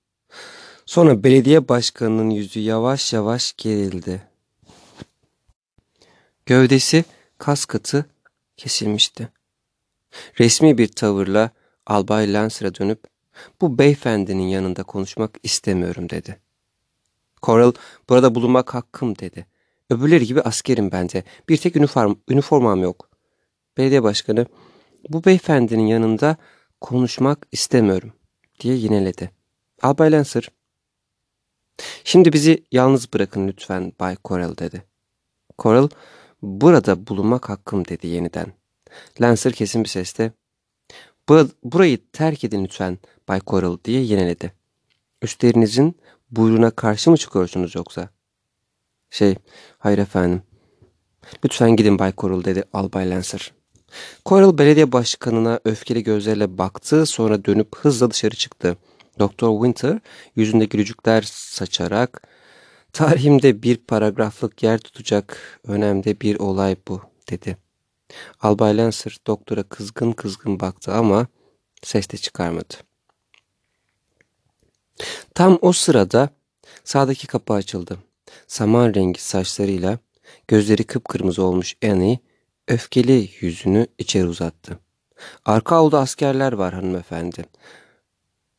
Sonra 0.86 1.24
belediye 1.24 1.68
başkanının 1.68 2.30
yüzü 2.30 2.60
yavaş 2.60 3.12
yavaş 3.12 3.52
gerildi. 3.56 4.22
Gövdesi 6.46 7.04
kas 7.38 7.64
katı 7.64 8.06
kesilmişti. 8.56 9.28
Resmi 10.38 10.78
bir 10.78 10.88
tavırla 10.88 11.50
Albay 11.86 12.32
Lancer'a 12.32 12.74
dönüp 12.74 13.04
bu 13.60 13.78
beyefendinin 13.78 14.48
yanında 14.48 14.82
konuşmak 14.82 15.38
istemiyorum 15.42 16.10
dedi. 16.10 16.40
Coral 17.42 17.72
burada 18.08 18.34
bulunmak 18.34 18.74
hakkım 18.74 19.18
dedi. 19.18 19.46
Öbürleri 19.92 20.26
gibi 20.26 20.40
askerim 20.40 20.92
bence. 20.92 21.24
Bir 21.48 21.56
tek 21.56 21.76
üniform, 21.76 22.14
üniformam 22.28 22.82
yok. 22.82 23.10
Belediye 23.76 24.02
başkanı 24.02 24.46
bu 25.08 25.24
beyefendinin 25.24 25.86
yanında 25.86 26.36
konuşmak 26.80 27.46
istemiyorum 27.52 28.12
diye 28.60 28.74
yineledi. 28.74 29.30
Albay 29.82 30.12
Lancer 30.12 30.48
şimdi 32.04 32.32
bizi 32.32 32.64
yalnız 32.72 33.12
bırakın 33.12 33.48
lütfen 33.48 33.92
Bay 34.00 34.16
Coral 34.24 34.56
dedi. 34.56 34.82
Coral 35.58 35.88
burada 36.42 37.06
bulunmak 37.06 37.48
hakkım 37.48 37.84
dedi 37.84 38.06
yeniden. 38.06 38.52
Lancer 39.20 39.52
kesin 39.52 39.84
bir 39.84 39.88
sesle 39.88 40.32
burayı 41.64 41.98
terk 42.12 42.44
edin 42.44 42.64
lütfen 42.64 42.98
Bay 43.28 43.40
Coral 43.46 43.78
diye 43.84 44.00
yineledi. 44.00 44.52
Üstlerinizin 45.22 45.96
buyruğuna 46.30 46.70
karşı 46.70 47.10
mı 47.10 47.16
çıkıyorsunuz 47.16 47.74
yoksa? 47.74 48.08
Şey, 49.12 49.34
hayır 49.78 49.98
efendim. 49.98 50.42
Lütfen 51.44 51.76
gidin 51.76 51.98
Bay 51.98 52.12
Coral 52.18 52.44
dedi 52.44 52.64
Albay 52.72 53.10
Lancer. 53.10 53.52
Coral 54.26 54.58
belediye 54.58 54.92
başkanına 54.92 55.60
öfkeli 55.64 56.02
gözlerle 56.02 56.58
baktı 56.58 57.06
sonra 57.06 57.44
dönüp 57.44 57.76
hızla 57.76 58.10
dışarı 58.10 58.36
çıktı. 58.36 58.76
Doktor 59.18 59.64
Winter 59.64 60.00
yüzünde 60.36 60.64
gülücükler 60.64 61.22
saçarak 61.22 62.28
tarihimde 62.92 63.62
bir 63.62 63.76
paragraflık 63.76 64.62
yer 64.62 64.78
tutacak 64.78 65.60
önemli 65.66 66.20
bir 66.20 66.38
olay 66.38 66.76
bu 66.88 67.00
dedi. 67.30 67.56
Albay 68.40 68.76
Lancer 68.76 69.16
doktora 69.26 69.62
kızgın 69.62 70.12
kızgın 70.12 70.60
baktı 70.60 70.92
ama 70.92 71.26
ses 71.82 72.10
de 72.10 72.16
çıkarmadı. 72.16 72.74
Tam 75.34 75.58
o 75.62 75.72
sırada 75.72 76.28
sağdaki 76.84 77.26
kapı 77.26 77.52
açıldı 77.52 77.98
saman 78.46 78.94
rengi 78.94 79.22
saçlarıyla 79.22 79.98
Gözleri 80.48 80.84
kıpkırmızı 80.84 81.42
olmuş 81.42 81.74
Annie 81.84 82.18
öfkeli 82.68 83.30
yüzünü 83.40 83.86
içeri 83.98 84.26
uzattı. 84.26 84.78
Arka 85.44 85.76
avluda 85.76 86.00
askerler 86.00 86.52
var 86.52 86.74
hanımefendi. 86.74 87.44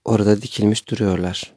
Orada 0.05 0.41
dikilmiş 0.41 0.89
duruyorlar. 0.89 1.53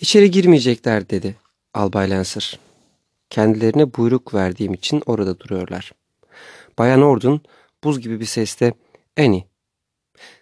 İçeri 0.00 0.30
girmeyecekler 0.30 1.10
dedi 1.10 1.36
Albay 1.74 2.10
Lancer. 2.10 2.58
Kendilerine 3.30 3.94
buyruk 3.94 4.34
verdiğim 4.34 4.74
için 4.74 5.02
orada 5.06 5.40
duruyorlar. 5.40 5.92
Bayan 6.78 7.02
Ordun 7.02 7.40
buz 7.84 8.00
gibi 8.00 8.20
bir 8.20 8.26
sesle 8.26 8.72
Annie 9.18 9.44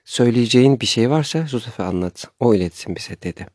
söyleyeceğin 0.04 0.80
bir 0.80 0.86
şey 0.86 1.10
varsa 1.10 1.46
Joseph'e 1.46 1.82
anlat. 1.82 2.24
O 2.40 2.54
iletsin 2.54 2.96
bize 2.96 3.22
dedi. 3.22 3.46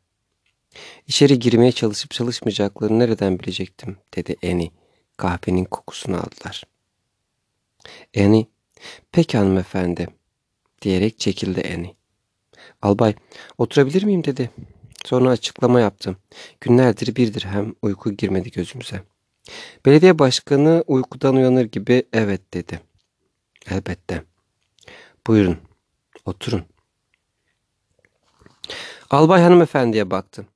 İçeri 1.06 1.38
girmeye 1.38 1.72
çalışıp 1.72 2.10
çalışmayacaklarını 2.10 2.98
nereden 2.98 3.38
bilecektim 3.38 3.96
dedi 4.14 4.36
Annie. 4.44 4.70
Kahvenin 5.16 5.64
kokusunu 5.64 6.16
aldılar. 6.16 6.62
Annie 8.18 8.46
peki 9.12 9.38
hanımefendi 9.38 10.08
diyerek 10.82 11.18
çekildi 11.18 11.72
Annie. 11.74 11.96
Albay 12.82 13.14
oturabilir 13.58 14.02
miyim 14.02 14.24
dedi. 14.24 14.50
Sonra 15.04 15.30
açıklama 15.30 15.80
yaptım. 15.80 16.16
Günlerdir 16.60 17.16
birdir 17.16 17.44
hem 17.44 17.74
uyku 17.82 18.12
girmedi 18.12 18.50
gözümüze. 18.50 19.02
Belediye 19.86 20.18
başkanı 20.18 20.84
uykudan 20.86 21.36
uyanır 21.36 21.64
gibi 21.64 22.02
evet 22.12 22.54
dedi. 22.54 22.80
Elbette. 23.70 24.24
Buyurun, 25.26 25.58
oturun. 26.24 26.64
Albay 29.10 29.42
hanımefendiye 29.42 30.10
baktı. 30.10 30.46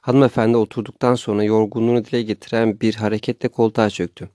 Hanımefendi 0.00 0.56
oturduktan 0.56 1.14
sonra 1.14 1.44
yorgunluğunu 1.44 2.04
dile 2.04 2.22
getiren 2.22 2.80
bir 2.80 2.94
hareketle 2.94 3.48
koltuğa 3.48 3.90
çöktü. 3.90 4.28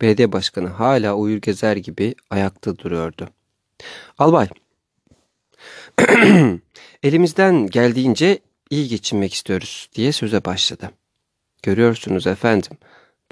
Belediye 0.00 0.32
başkanı 0.32 0.68
hala 0.68 1.14
uyur 1.14 1.40
gezer 1.40 1.76
gibi 1.76 2.14
ayakta 2.30 2.78
duruyordu. 2.78 3.28
Albay, 4.18 4.48
elimizden 7.02 7.66
geldiğince 7.66 8.38
iyi 8.70 8.88
geçinmek 8.88 9.34
istiyoruz 9.34 9.88
diye 9.94 10.12
söze 10.12 10.44
başladı. 10.44 10.90
Görüyorsunuz 11.62 12.26
efendim, 12.26 12.72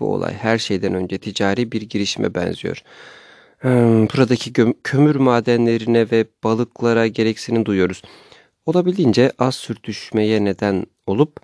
bu 0.00 0.14
olay 0.14 0.34
her 0.34 0.58
şeyden 0.58 0.94
önce 0.94 1.18
ticari 1.18 1.72
bir 1.72 1.82
girişime 1.82 2.34
benziyor. 2.34 2.82
Hmm, 3.58 4.08
buradaki 4.08 4.52
kömür 4.84 5.16
madenlerine 5.16 6.10
ve 6.10 6.24
balıklara 6.44 7.06
gereksinim 7.06 7.66
duyuyoruz. 7.66 8.02
Olabildiğince 8.66 9.32
az 9.38 9.54
sürtüşmeye 9.54 10.44
neden 10.44 10.86
olup 11.06 11.40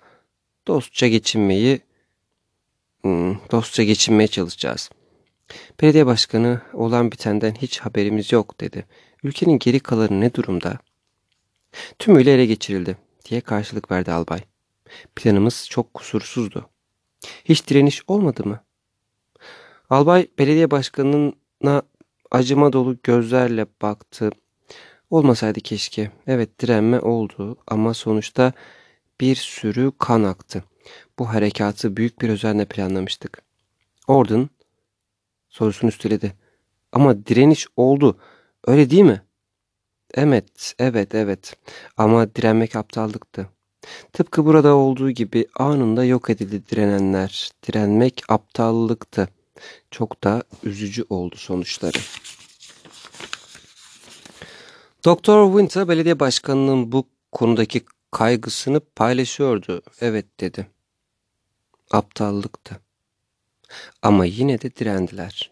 dostça 0.67 1.07
geçinmeyi 1.07 1.79
hmm, 3.01 3.35
dostça 3.51 3.83
geçinmeye 3.83 4.27
çalışacağız. 4.27 4.89
Belediye 5.81 6.05
başkanı 6.05 6.61
olan 6.73 7.11
bitenden 7.11 7.53
hiç 7.61 7.79
haberimiz 7.79 8.31
yok 8.31 8.61
dedi. 8.61 8.85
Ülkenin 9.23 9.59
geri 9.59 9.79
kalanı 9.79 10.21
ne 10.21 10.33
durumda? 10.33 10.77
Tümüyle 11.99 12.33
ele 12.33 12.45
geçirildi 12.45 12.97
diye 13.29 13.41
karşılık 13.41 13.91
verdi 13.91 14.11
albay. 14.11 14.39
Planımız 15.15 15.67
çok 15.69 15.93
kusursuzdu. 15.93 16.69
Hiç 17.45 17.67
direniş 17.67 18.01
olmadı 18.07 18.45
mı? 18.45 18.63
Albay 19.89 20.27
belediye 20.39 20.71
başkanına 20.71 21.81
acıma 22.31 22.73
dolu 22.73 22.97
gözlerle 23.03 23.65
baktı. 23.81 24.31
Olmasaydı 25.09 25.59
keşke. 25.59 26.11
Evet 26.27 26.59
direnme 26.59 26.99
oldu 26.99 27.57
ama 27.67 27.93
sonuçta 27.93 28.53
bir 29.21 29.35
sürü 29.35 29.91
kan 29.99 30.23
aktı. 30.23 30.63
Bu 31.19 31.29
harekatı 31.29 31.97
büyük 31.97 32.21
bir 32.21 32.29
özenle 32.29 32.65
planlamıştık. 32.65 33.41
Orden 34.07 34.49
sorusunu 35.49 35.89
üsteledi. 35.89 36.33
Ama 36.91 37.25
direniş 37.25 37.67
oldu. 37.77 38.17
Öyle 38.67 38.89
değil 38.89 39.03
mi? 39.03 39.21
Evet, 40.13 40.75
evet, 40.79 41.15
evet. 41.15 41.55
Ama 41.97 42.35
direnmek 42.35 42.75
aptallıktı. 42.75 43.49
Tıpkı 44.13 44.45
burada 44.45 44.75
olduğu 44.75 45.11
gibi 45.11 45.47
anında 45.55 46.05
yok 46.05 46.29
edildi 46.29 46.63
direnenler. 46.71 47.51
Direnmek 47.67 48.23
aptallıktı. 48.29 49.27
Çok 49.91 50.23
da 50.23 50.43
üzücü 50.63 51.05
oldu 51.09 51.35
sonuçları. 51.37 51.97
Doktor 55.05 55.51
Winter 55.51 55.87
belediye 55.87 56.19
başkanının 56.19 56.91
bu 56.91 57.07
konudaki 57.31 57.81
kaygısını 58.11 58.79
paylaşıyordu. 58.79 59.81
Evet 60.01 60.39
dedi. 60.39 60.67
Aptallıktı. 61.91 62.79
Ama 64.01 64.25
yine 64.25 64.61
de 64.61 64.75
direndiler. 64.75 65.51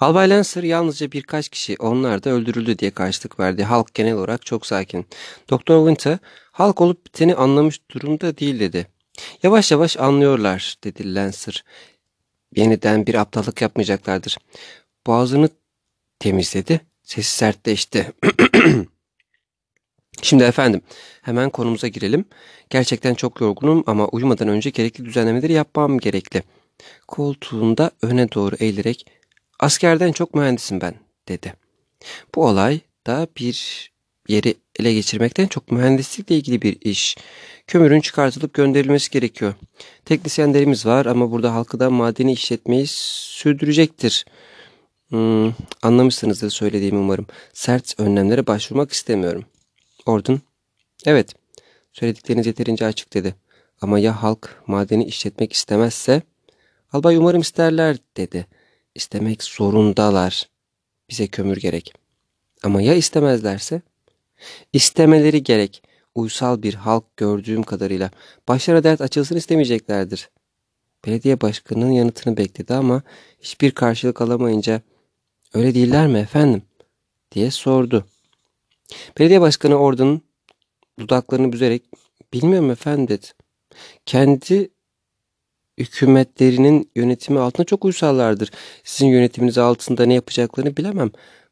Albay 0.00 0.30
Lancer 0.30 0.62
yalnızca 0.62 1.12
birkaç 1.12 1.48
kişi 1.48 1.76
onlar 1.78 2.24
da 2.24 2.30
öldürüldü 2.30 2.78
diye 2.78 2.90
karşılık 2.90 3.40
verdi. 3.40 3.64
Halk 3.64 3.94
genel 3.94 4.14
olarak 4.14 4.46
çok 4.46 4.66
sakin. 4.66 5.06
Doktor 5.50 5.88
Winter 5.88 6.18
halk 6.52 6.80
olup 6.80 7.06
biteni 7.06 7.34
anlamış 7.34 7.80
durumda 7.90 8.38
değil 8.38 8.60
dedi. 8.60 8.86
Yavaş 9.42 9.72
yavaş 9.72 9.96
anlıyorlar 9.96 10.76
dedi 10.84 11.14
Lancer. 11.14 11.64
Yeniden 12.56 13.06
bir 13.06 13.14
aptallık 13.14 13.62
yapmayacaklardır. 13.62 14.38
Boğazını 15.06 15.48
temizledi. 16.18 16.80
Sesi 17.02 17.34
sertleşti. 17.34 18.12
Şimdi 20.22 20.44
efendim 20.44 20.82
hemen 21.22 21.50
konumuza 21.50 21.88
girelim. 21.88 22.24
Gerçekten 22.70 23.14
çok 23.14 23.40
yorgunum 23.40 23.84
ama 23.86 24.08
uyumadan 24.08 24.48
önce 24.48 24.70
gerekli 24.70 25.04
düzenlemeleri 25.04 25.52
yapmam 25.52 25.98
gerekli. 25.98 26.42
Koltuğunda 27.08 27.90
öne 28.02 28.32
doğru 28.32 28.56
eğilerek 28.58 29.06
askerden 29.60 30.12
çok 30.12 30.34
mühendisim 30.34 30.80
ben 30.80 30.94
dedi. 31.28 31.54
Bu 32.34 32.46
olay 32.46 32.80
da 33.06 33.28
bir 33.38 33.90
yeri 34.28 34.54
ele 34.80 34.92
geçirmekten 34.94 35.46
çok 35.46 35.72
mühendislikle 35.72 36.36
ilgili 36.36 36.62
bir 36.62 36.76
iş. 36.80 37.16
Kömürün 37.66 38.00
çıkartılıp 38.00 38.54
gönderilmesi 38.54 39.10
gerekiyor. 39.10 39.54
Teknisyenlerimiz 40.04 40.86
var 40.86 41.06
ama 41.06 41.30
burada 41.30 41.54
halkı 41.54 41.80
da 41.80 41.90
madeni 41.90 42.32
işletmeyi 42.32 42.84
sürdürecektir. 42.86 44.26
Hmm, 45.08 45.52
anlamışsınızdır 45.82 46.50
söylediğimi 46.50 46.98
umarım. 46.98 47.26
Sert 47.52 48.00
önlemlere 48.00 48.46
başvurmak 48.46 48.92
istemiyorum. 48.92 49.44
Ordun, 50.08 50.40
evet 51.06 51.34
söyledikleriniz 51.92 52.46
yeterince 52.46 52.86
açık 52.86 53.14
dedi. 53.14 53.34
Ama 53.80 53.98
ya 53.98 54.22
halk 54.22 54.62
madeni 54.66 55.04
işletmek 55.04 55.52
istemezse? 55.52 56.22
Albay 56.92 57.16
umarım 57.16 57.40
isterler 57.40 57.96
dedi. 58.16 58.46
İstemek 58.94 59.42
zorundalar. 59.42 60.48
Bize 61.10 61.26
kömür 61.26 61.56
gerek. 61.56 61.94
Ama 62.62 62.82
ya 62.82 62.94
istemezlerse? 62.94 63.82
İstemeleri 64.72 65.42
gerek. 65.42 65.82
Uysal 66.14 66.62
bir 66.62 66.74
halk 66.74 67.16
gördüğüm 67.16 67.62
kadarıyla 67.62 68.10
başlara 68.48 68.84
dert 68.84 69.00
açılsın 69.00 69.36
istemeyeceklerdir. 69.36 70.30
Belediye 71.06 71.40
başkanının 71.40 71.90
yanıtını 71.90 72.36
bekledi 72.36 72.74
ama 72.74 73.02
hiçbir 73.40 73.70
karşılık 73.70 74.20
alamayınca 74.20 74.82
öyle 75.54 75.74
değiller 75.74 76.06
mi 76.06 76.18
efendim 76.18 76.62
diye 77.32 77.50
sordu. 77.50 78.06
Belediye 79.18 79.40
başkanı 79.40 79.76
Ordon'un 79.76 80.22
dudaklarını 81.00 81.52
büzerek 81.52 81.82
bilmiyorum 82.32 82.70
efendim 82.70 83.08
dedi. 83.08 83.26
Kendi 84.06 84.70
hükümetlerinin 85.78 86.90
yönetimi 86.96 87.38
altında 87.38 87.64
çok 87.66 87.84
uysallardır. 87.84 88.50
Sizin 88.84 89.06
yönetiminiz 89.06 89.58
altında 89.58 90.06
ne 90.06 90.14
yapacaklarını 90.14 90.76
bilemem. 90.76 91.10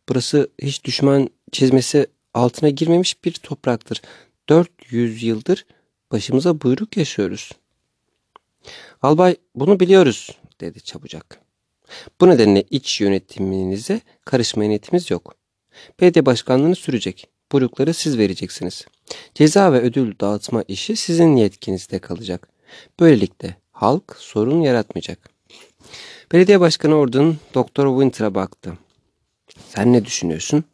Burası 0.08 0.50
hiç 0.62 0.84
düşman 0.84 1.30
çizmesi 1.52 2.06
altına 2.34 2.68
girmemiş 2.68 3.24
bir 3.24 3.32
topraktır. 3.32 4.02
400 4.48 5.22
yıldır 5.22 5.66
başımıza 6.12 6.60
buyruk 6.60 6.96
yaşıyoruz. 6.96 7.52
Albay 9.02 9.36
bunu 9.54 9.80
biliyoruz 9.80 10.30
dedi 10.60 10.80
çabucak. 10.80 11.40
Bu 12.20 12.28
nedenle 12.28 12.64
iç 12.70 13.00
yönetiminize 13.00 14.00
karışma 14.24 14.64
niyetimiz 14.64 15.10
yok. 15.10 15.35
Belediye 16.00 16.26
başkanlığını 16.26 16.76
sürecek. 16.76 17.28
Buyrukları 17.52 17.94
siz 17.94 18.18
vereceksiniz. 18.18 18.86
Ceza 19.34 19.72
ve 19.72 19.80
ödül 19.80 20.14
dağıtma 20.20 20.64
işi 20.68 20.96
sizin 20.96 21.36
yetkinizde 21.36 21.98
kalacak. 21.98 22.48
Böylelikle 23.00 23.56
halk 23.72 24.16
sorun 24.18 24.60
yaratmayacak. 24.60 25.30
Belediye 26.32 26.60
başkanı 26.60 26.94
Orden 26.94 27.36
Doktor 27.54 28.00
Winter'a 28.00 28.34
baktı. 28.34 28.78
Sen 29.68 29.92
ne 29.92 30.04
düşünüyorsun? 30.04 30.64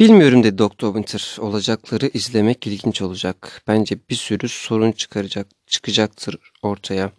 Bilmiyorum 0.00 0.42
dedi 0.42 0.58
Doktor 0.58 0.94
Winter. 0.94 1.36
Olacakları 1.40 2.10
izlemek 2.14 2.66
ilginç 2.66 3.02
olacak. 3.02 3.62
Bence 3.68 3.96
bir 4.10 4.14
sürü 4.14 4.48
sorun 4.48 4.92
çıkaracak, 4.92 5.46
çıkacaktır 5.66 6.38
ortaya. 6.62 7.12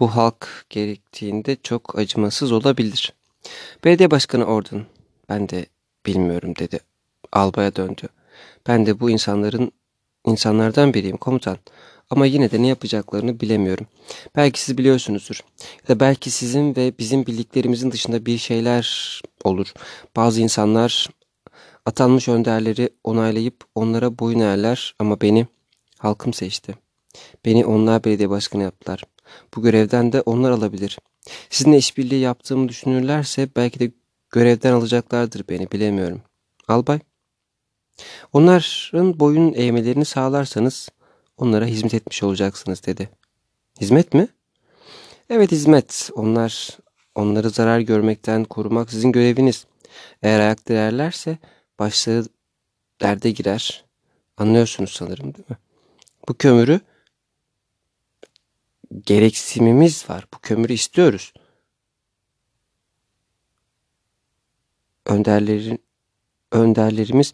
Bu 0.00 0.16
halk 0.16 0.66
gerektiğinde 0.70 1.56
çok 1.62 1.98
acımasız 1.98 2.52
olabilir. 2.52 3.12
Belediye 3.84 4.10
başkanı 4.10 4.44
Orden. 4.44 4.86
Ben 5.30 5.48
de 5.48 5.66
bilmiyorum 6.06 6.54
dedi. 6.58 6.80
Albaya 7.32 7.76
döndü. 7.76 8.08
Ben 8.68 8.86
de 8.86 9.00
bu 9.00 9.10
insanların 9.10 9.72
insanlardan 10.26 10.94
biriyim 10.94 11.16
komutan. 11.16 11.58
Ama 12.10 12.26
yine 12.26 12.50
de 12.50 12.62
ne 12.62 12.66
yapacaklarını 12.66 13.40
bilemiyorum. 13.40 13.86
Belki 14.36 14.60
siz 14.60 14.78
biliyorsunuzdur. 14.78 15.40
Ya 15.82 15.88
da 15.88 16.00
belki 16.00 16.30
sizin 16.30 16.76
ve 16.76 16.92
bizim 16.98 17.26
bildiklerimizin 17.26 17.92
dışında 17.92 18.26
bir 18.26 18.38
şeyler 18.38 19.20
olur. 19.44 19.72
Bazı 20.16 20.40
insanlar 20.40 21.08
atanmış 21.86 22.28
önderleri 22.28 22.90
onaylayıp 23.04 23.64
onlara 23.74 24.18
boyun 24.18 24.40
eğerler 24.40 24.94
ama 24.98 25.20
beni 25.20 25.46
halkım 25.98 26.32
seçti. 26.32 26.74
Beni 27.44 27.66
onlar 27.66 28.04
belediye 28.04 28.30
başkanı 28.30 28.62
yaptılar. 28.62 29.04
Bu 29.54 29.62
görevden 29.62 30.12
de 30.12 30.20
onlar 30.20 30.50
alabilir. 30.50 30.98
Sizinle 31.50 31.76
işbirliği 31.76 32.20
yaptığımı 32.20 32.68
düşünürlerse 32.68 33.48
belki 33.56 33.80
de 33.80 33.92
görevden 34.30 34.72
alacaklardır 34.72 35.44
beni 35.48 35.72
bilemiyorum. 35.72 36.22
Albay. 36.68 36.98
Onların 38.32 39.20
boyun 39.20 39.52
eğmelerini 39.52 40.04
sağlarsanız 40.04 40.88
onlara 41.36 41.66
hizmet 41.66 41.94
etmiş 41.94 42.22
olacaksınız 42.22 42.86
dedi. 42.86 43.10
Hizmet 43.80 44.14
mi? 44.14 44.28
Evet 45.30 45.52
hizmet. 45.52 46.10
Onlar 46.14 46.78
onları 47.14 47.50
zarar 47.50 47.80
görmekten 47.80 48.44
korumak 48.44 48.90
sizin 48.90 49.12
göreviniz. 49.12 49.66
Eğer 50.22 50.40
ayak 50.40 50.68
direrlerse 50.68 51.38
başları 51.78 52.24
derde 53.00 53.30
girer. 53.30 53.84
Anlıyorsunuz 54.36 54.90
sanırım 54.90 55.34
değil 55.34 55.50
mi? 55.50 55.56
Bu 56.28 56.34
kömürü 56.34 56.80
gereksinimimiz 59.06 60.10
var. 60.10 60.26
Bu 60.34 60.38
kömürü 60.38 60.72
istiyoruz. 60.72 61.32
Önderlerin 65.10 65.78
önderlerimiz 66.52 67.32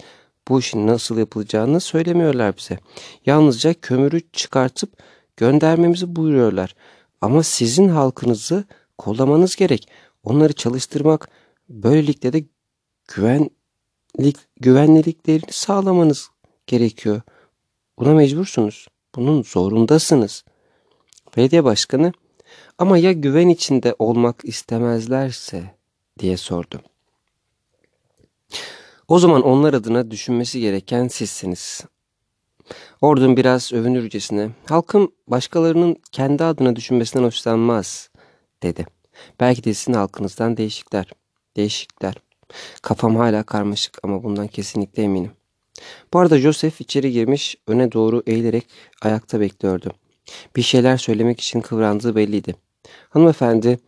bu 0.49 0.61
işin 0.61 0.87
nasıl 0.87 1.19
yapılacağını 1.19 1.81
söylemiyorlar 1.81 2.57
bize. 2.57 2.79
Yalnızca 3.27 3.75
kömürü 3.75 4.21
çıkartıp 4.33 5.03
göndermemizi 5.37 6.17
buyuruyorlar. 6.17 6.75
Ama 7.21 7.43
sizin 7.43 7.89
halkınızı 7.89 8.65
kollamanız 8.99 9.57
gerek. 9.57 9.89
Onları 10.25 10.53
çalıştırmak, 10.53 11.29
böylelikle 11.69 12.33
de 12.33 12.45
güvenlik, 13.09 14.37
güvenliliklerini 14.61 15.53
sağlamanız 15.53 16.29
gerekiyor. 16.67 17.21
Buna 17.99 18.15
mecbursunuz. 18.15 18.89
Bunun 19.15 19.43
zorundasınız. 19.43 20.45
Belediye 21.37 21.65
başkanı 21.65 22.13
ama 22.79 22.99
ya 22.99 23.13
güven 23.13 23.49
içinde 23.49 23.95
olmak 23.99 24.41
istemezlerse 24.45 25.75
diye 26.19 26.37
sordu. 26.37 26.83
O 29.09 29.19
zaman 29.19 29.43
onlar 29.43 29.75
adına 29.75 30.11
düşünmesi 30.11 30.61
gereken 30.61 31.09
sizsiniz. 31.09 31.85
Ordun 33.01 33.37
biraz 33.37 33.73
övünürcesine, 33.73 34.51
halkım 34.69 35.13
başkalarının 35.29 35.97
kendi 36.13 36.45
adına 36.45 36.77
düşünmesinden 36.77 37.25
hoşlanmaz, 37.25 38.11
dedi. 38.63 38.87
Belki 39.41 39.65
de 39.65 39.75
sizin 39.75 39.93
halkınızdan 39.93 40.57
değişikler. 40.57 41.11
Değişikler. 41.57 42.15
Kafam 42.83 43.17
hala 43.17 43.43
karmaşık 43.43 43.99
ama 44.03 44.23
bundan 44.23 44.47
kesinlikle 44.47 45.03
eminim. 45.03 45.31
Bu 46.13 46.19
arada 46.19 46.39
Joseph 46.39 46.81
içeri 46.81 47.13
girmiş, 47.13 47.57
öne 47.67 47.93
doğru 47.93 48.23
eğilerek 48.27 48.67
ayakta 49.03 49.41
bekliyordu. 49.41 49.93
Bir 50.57 50.63
şeyler 50.63 50.97
söylemek 50.97 51.41
için 51.41 51.61
kıvrandığı 51.61 52.17
belliydi. 52.17 52.55
Hanımefendi, 53.11 53.79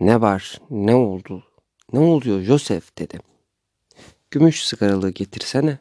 ne 0.00 0.20
var, 0.20 0.60
ne 0.70 0.94
oldu, 0.94 1.44
ne 1.92 1.98
oluyor 1.98 2.40
Joseph 2.40 2.98
dedi. 2.98 3.31
Gümüş 4.32 4.66
sigaralığı 4.66 5.10
getirsene. 5.10 5.78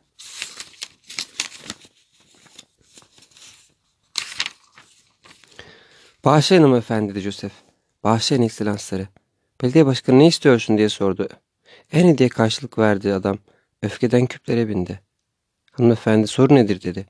Bağışlayın 6.25 6.63
hanımefendi 6.63 7.11
dedi 7.11 7.19
Joseph. 7.19 7.53
Bağışlayın 8.03 8.41
ekselansları. 8.41 9.07
Belediye 9.61 9.85
başkanı 9.85 10.19
ne 10.19 10.27
istiyorsun 10.27 10.77
diye 10.77 10.89
sordu. 10.89 11.29
En 11.91 12.17
diye 12.17 12.29
karşılık 12.29 12.77
verdi 12.77 13.13
adam. 13.13 13.37
Öfkeden 13.81 14.25
küplere 14.25 14.67
bindi. 14.67 14.99
Hanımefendi 15.71 16.27
soru 16.27 16.55
nedir 16.55 16.81
dedi. 16.81 17.05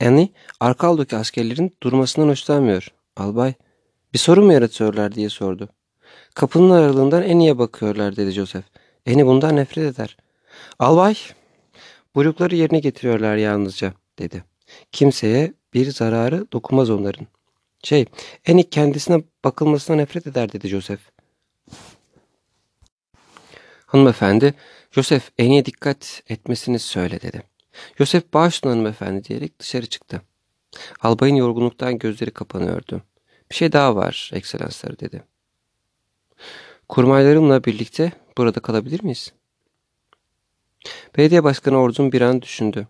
Annie, 0.00 0.28
Arkaldo'ki 0.60 1.16
askerlerin 1.16 1.76
durmasından 1.82 2.28
hoşlanmıyor. 2.28 2.88
Albay, 3.16 3.54
bir 4.14 4.18
sorun 4.18 4.44
mu 4.44 4.52
yaratıyorlar 4.52 5.14
diye 5.14 5.28
sordu. 5.28 5.68
Kapının 6.34 6.70
aralığından 6.70 7.22
Annie'ye 7.22 7.58
bakıyorlar 7.58 8.16
dedi 8.16 8.30
Joseph. 8.30 8.64
Annie 9.08 9.26
bundan 9.26 9.56
nefret 9.56 9.94
eder. 9.94 10.23
Albay, 10.78 11.14
buyrukları 12.14 12.56
yerine 12.56 12.78
getiriyorlar 12.78 13.36
yalnızca 13.36 13.94
dedi. 14.18 14.44
Kimseye 14.92 15.52
bir 15.74 15.90
zararı 15.90 16.52
dokunmaz 16.52 16.90
onların. 16.90 17.26
Şey, 17.84 18.06
Annie 18.48 18.70
kendisine 18.70 19.22
bakılmasına 19.44 19.96
nefret 19.96 20.26
eder 20.26 20.52
dedi 20.52 20.68
Joseph. 20.68 21.00
Hanımefendi, 23.86 24.54
Joseph 24.90 25.24
Annie'ye 25.40 25.64
dikkat 25.64 26.22
etmesini 26.28 26.78
söyle 26.78 27.20
dedi. 27.20 27.42
Joseph 27.98 28.24
bağışlayın 28.34 28.76
hanımefendi 28.76 29.24
diyerek 29.24 29.58
dışarı 29.58 29.86
çıktı. 29.86 30.22
Albayın 31.00 31.34
yorgunluktan 31.34 31.98
gözleri 31.98 32.30
kapanıyordu. 32.30 33.02
Bir 33.50 33.54
şey 33.54 33.72
daha 33.72 33.96
var 33.96 34.30
ekselansları 34.34 35.00
dedi. 35.00 35.22
Kurmaylarımla 36.88 37.64
birlikte 37.64 38.12
burada 38.38 38.60
kalabilir 38.60 39.02
miyiz? 39.02 39.32
Belediye 41.16 41.44
başkanı 41.44 41.78
Orçun 41.78 42.12
bir 42.12 42.20
an 42.20 42.42
düşündü. 42.42 42.88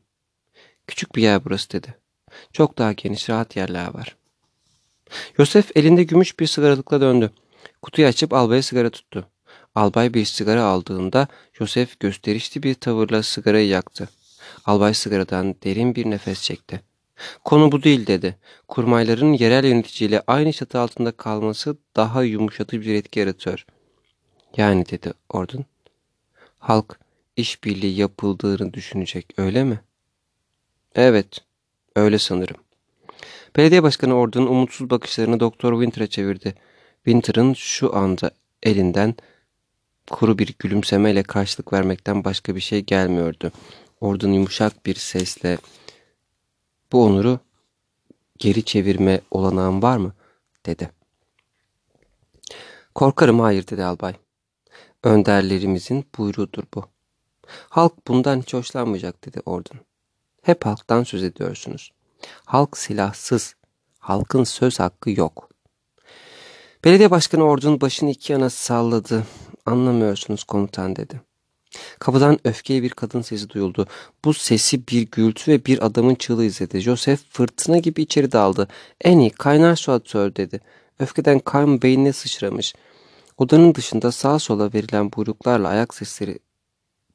Küçük 0.86 1.14
bir 1.14 1.22
yer 1.22 1.44
burası 1.44 1.70
dedi. 1.70 1.94
Çok 2.52 2.78
daha 2.78 2.92
geniş 2.92 3.30
rahat 3.30 3.56
yerler 3.56 3.94
var. 3.94 4.16
Yosef 5.38 5.76
elinde 5.76 6.02
gümüş 6.02 6.40
bir 6.40 6.46
sigaralıkla 6.46 7.00
döndü. 7.00 7.30
Kutuyu 7.82 8.08
açıp 8.08 8.32
albaya 8.32 8.62
sigara 8.62 8.90
tuttu. 8.90 9.28
Albay 9.74 10.14
bir 10.14 10.24
sigara 10.24 10.64
aldığında 10.64 11.28
Yosef 11.60 12.00
gösterişli 12.00 12.62
bir 12.62 12.74
tavırla 12.74 13.22
sigarayı 13.22 13.68
yaktı. 13.68 14.08
Albay 14.64 14.94
sigaradan 14.94 15.54
derin 15.64 15.94
bir 15.94 16.10
nefes 16.10 16.42
çekti. 16.42 16.80
Konu 17.44 17.72
bu 17.72 17.82
değil 17.82 18.06
dedi. 18.06 18.36
Kurmayların 18.68 19.32
yerel 19.32 19.64
yöneticiyle 19.64 20.22
aynı 20.26 20.52
çatı 20.52 20.78
altında 20.78 21.12
kalması 21.12 21.76
daha 21.96 22.22
yumuşatıcı 22.22 22.80
bir 22.80 22.94
etki 22.94 23.20
yaratıyor. 23.20 23.66
Yani 24.56 24.88
dedi 24.88 25.12
Ordun. 25.28 25.64
Halk 26.58 26.98
işbirliği 27.36 27.96
yapıldığını 27.96 28.74
düşünecek 28.74 29.34
öyle 29.36 29.64
mi? 29.64 29.80
Evet, 30.94 31.38
öyle 31.96 32.18
sanırım. 32.18 32.56
Belediye 33.56 33.82
başkanı 33.82 34.14
Ordun'un 34.14 34.46
umutsuz 34.46 34.90
bakışlarını 34.90 35.40
Doktor 35.40 35.72
Winter'a 35.72 36.06
çevirdi. 36.06 36.54
Winter'ın 37.04 37.54
şu 37.54 37.96
anda 37.96 38.30
elinden 38.62 39.14
kuru 40.10 40.38
bir 40.38 40.54
gülümsemeyle 40.58 41.22
karşılık 41.22 41.72
vermekten 41.72 42.24
başka 42.24 42.56
bir 42.56 42.60
şey 42.60 42.80
gelmiyordu. 42.80 43.52
Ordun 44.00 44.32
yumuşak 44.32 44.86
bir 44.86 44.94
sesle 44.94 45.58
bu 46.92 47.04
onuru 47.04 47.40
geri 48.38 48.64
çevirme 48.64 49.20
olanağın 49.30 49.82
var 49.82 49.96
mı? 49.96 50.14
dedi. 50.66 50.90
Korkarım 52.94 53.40
hayır 53.40 53.66
dedi 53.66 53.84
albay. 53.84 54.14
Önderlerimizin 55.02 56.04
buyruğudur 56.18 56.62
bu. 56.74 56.93
Halk 57.68 58.08
bundan 58.08 58.40
hiç 58.40 58.54
hoşlanmayacak 58.54 59.26
dedi 59.26 59.40
Ordun. 59.46 59.80
Hep 60.42 60.66
halktan 60.66 61.02
söz 61.02 61.22
ediyorsunuz. 61.22 61.92
Halk 62.44 62.78
silahsız. 62.78 63.54
Halkın 63.98 64.44
söz 64.44 64.80
hakkı 64.80 65.10
yok. 65.10 65.48
Belediye 66.84 67.10
başkanı 67.10 67.44
Ordun 67.44 67.80
başını 67.80 68.10
iki 68.10 68.32
yana 68.32 68.50
salladı. 68.50 69.26
Anlamıyorsunuz 69.66 70.44
komutan 70.44 70.96
dedi. 70.96 71.20
Kapıdan 71.98 72.38
öfkeli 72.44 72.82
bir 72.82 72.90
kadın 72.90 73.22
sesi 73.22 73.50
duyuldu. 73.50 73.86
Bu 74.24 74.34
sesi 74.34 74.88
bir 74.88 75.02
gürültü 75.02 75.52
ve 75.52 75.64
bir 75.64 75.86
adamın 75.86 76.14
çığlığı 76.14 76.44
izledi. 76.44 76.80
Joseph 76.80 77.20
fırtına 77.30 77.78
gibi 77.78 78.02
içeri 78.02 78.32
daldı. 78.32 78.68
En 79.00 79.18
iyi 79.18 79.30
kaynar 79.30 79.76
su 79.76 79.92
atıyor 79.92 80.36
dedi. 80.36 80.60
Öfkeden 80.98 81.38
kan 81.38 81.82
beynine 81.82 82.12
sıçramış. 82.12 82.74
Odanın 83.38 83.74
dışında 83.74 84.12
sağa 84.12 84.38
sola 84.38 84.72
verilen 84.72 85.12
buyruklarla 85.12 85.68
ayak 85.68 85.94
sesleri 85.94 86.38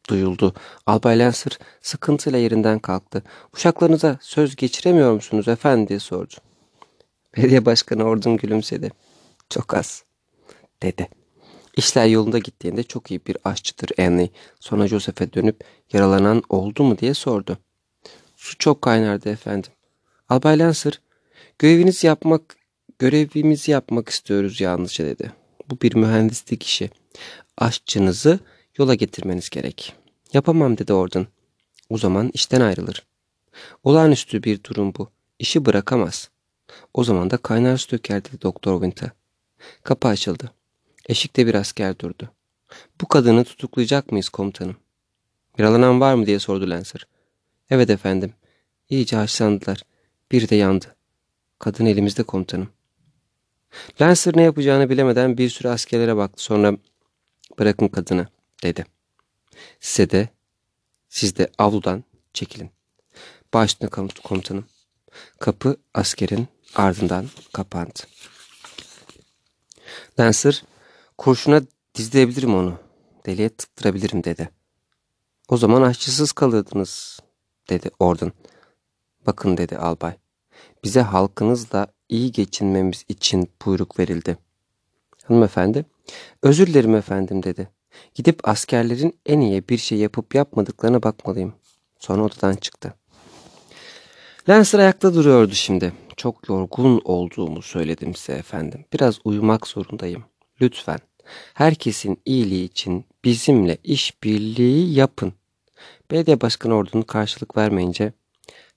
duyuldu. 0.09 0.53
Albay 0.85 1.19
Lancer 1.19 1.59
sıkıntıyla 1.81 2.39
yerinden 2.39 2.79
kalktı. 2.79 3.23
Uşaklarınıza 3.53 4.17
söz 4.21 4.55
geçiremiyor 4.55 5.13
musunuz 5.13 5.47
efendi 5.47 5.89
diye 5.89 5.99
sordu. 5.99 6.33
Belediye 7.37 7.65
başkanı 7.65 8.03
Ordun 8.03 8.37
gülümsedi. 8.37 8.91
Çok 9.49 9.73
az 9.73 10.03
dedi. 10.83 11.09
İşler 11.77 12.05
yolunda 12.05 12.39
gittiğinde 12.39 12.83
çok 12.83 13.11
iyi 13.11 13.21
bir 13.27 13.37
aşçıdır 13.43 13.89
Annie. 13.99 14.29
Sonra 14.59 14.87
Joseph'e 14.87 15.33
dönüp 15.33 15.63
yaralanan 15.93 16.43
oldu 16.49 16.83
mu 16.83 16.97
diye 16.97 17.13
sordu. 17.13 17.57
Su 18.35 18.57
çok 18.57 18.81
kaynardı 18.81 19.29
efendim. 19.29 19.71
Albay 20.29 20.59
Lancer, 20.59 21.01
görevinizi 21.59 22.07
yapmak, 22.07 22.55
görevimizi 22.99 23.71
yapmak 23.71 24.09
istiyoruz 24.09 24.61
yalnızca 24.61 25.05
dedi. 25.05 25.31
Bu 25.69 25.81
bir 25.81 25.95
mühendislik 25.95 26.63
işi. 26.63 26.89
Aşçınızı 27.57 28.39
yola 28.77 28.95
getirmeniz 28.95 29.49
gerek. 29.49 29.93
Yapamam 30.33 30.77
dedi 30.77 30.93
Ordon. 30.93 31.27
O 31.89 31.97
zaman 31.97 32.31
işten 32.33 32.61
ayrılır. 32.61 33.05
Olağanüstü 33.83 34.43
bir 34.43 34.63
durum 34.63 34.93
bu. 34.95 35.09
İşi 35.39 35.65
bırakamaz. 35.65 36.29
O 36.93 37.03
zaman 37.03 37.29
da 37.29 37.37
kaynar 37.37 37.77
su 37.77 37.91
döker 37.91 38.25
dedi 38.25 38.41
Doktor 38.41 38.81
Winter. 38.81 39.09
Kapı 39.83 40.07
açıldı. 40.07 40.51
Eşikte 41.05 41.47
bir 41.47 41.53
asker 41.55 41.99
durdu. 41.99 42.29
Bu 43.01 43.07
kadını 43.07 43.43
tutuklayacak 43.43 44.11
mıyız 44.11 44.29
komutanım? 44.29 44.75
Yaralanan 45.57 46.01
var 46.01 46.13
mı 46.13 46.25
diye 46.25 46.39
sordu 46.39 46.69
Lancer. 46.69 47.07
Evet 47.69 47.89
efendim. 47.89 48.33
İyice 48.89 49.15
haşlandılar. 49.15 49.81
Biri 50.31 50.49
de 50.49 50.55
yandı. 50.55 50.95
Kadın 51.59 51.85
elimizde 51.85 52.23
komutanım. 52.23 52.69
Lancer 54.01 54.37
ne 54.37 54.41
yapacağını 54.41 54.89
bilemeden 54.89 55.37
bir 55.37 55.49
sürü 55.49 55.69
askerlere 55.69 56.15
baktı. 56.15 56.43
Sonra 56.43 56.77
bırakın 57.59 57.87
kadını 57.87 58.27
dedi. 58.63 58.98
Size 59.79 60.09
de 60.09 60.29
siz 61.09 61.37
de 61.37 61.51
avludan 61.57 62.03
çekilin. 62.33 62.71
Başüstüne 63.53 63.89
komutanım. 64.23 64.65
Kapı 65.39 65.77
askerin 65.93 66.47
ardından 66.75 67.27
kapandı. 67.53 67.99
Lancer 70.19 70.63
kurşuna 71.17 71.61
dizleyebilirim 71.95 72.55
onu. 72.55 72.79
Deliye 73.25 73.49
tıktırabilirim 73.49 74.23
dedi. 74.23 74.49
O 75.49 75.57
zaman 75.57 75.81
aşçısız 75.81 76.31
kalırdınız 76.31 77.19
dedi 77.69 77.89
Orden. 77.99 78.31
Bakın 79.25 79.57
dedi 79.57 79.77
albay. 79.77 80.17
Bize 80.83 81.01
halkınızla 81.01 81.87
iyi 82.09 82.31
geçinmemiz 82.31 83.05
için 83.09 83.51
buyruk 83.65 83.99
verildi. 83.99 84.37
Hanımefendi, 85.23 85.85
özür 86.43 86.67
dilerim 86.67 86.95
efendim 86.95 87.43
dedi. 87.43 87.69
Gidip 88.15 88.47
askerlerin 88.47 89.19
en 89.25 89.39
iyi 89.39 89.69
bir 89.69 89.77
şey 89.77 89.97
yapıp 89.97 90.35
yapmadıklarına 90.35 91.03
bakmalıyım. 91.03 91.53
Sonra 91.99 92.23
odadan 92.23 92.55
çıktı. 92.55 92.93
Lancer 94.49 94.79
ayakta 94.79 95.13
duruyordu 95.13 95.53
şimdi. 95.53 95.93
Çok 96.17 96.49
yorgun 96.49 97.01
olduğumu 97.03 97.61
söyledim 97.61 98.15
size 98.15 98.33
efendim. 98.33 98.85
Biraz 98.93 99.19
uyumak 99.23 99.67
zorundayım. 99.67 100.23
Lütfen. 100.61 100.99
Herkesin 101.53 102.21
iyiliği 102.25 102.65
için 102.65 103.05
bizimle 103.23 103.77
işbirliği 103.83 104.93
yapın. 104.93 105.33
Belediye 106.11 106.41
başkanı 106.41 106.73
ordunun 106.73 107.03
karşılık 107.03 107.57
vermeyince 107.57 108.13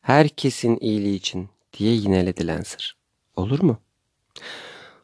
herkesin 0.01 0.79
iyiliği 0.81 1.17
için 1.17 1.49
diye 1.79 1.95
yineledi 1.95 2.47
Lancer. 2.47 2.97
Olur 3.37 3.63
mu? 3.63 3.79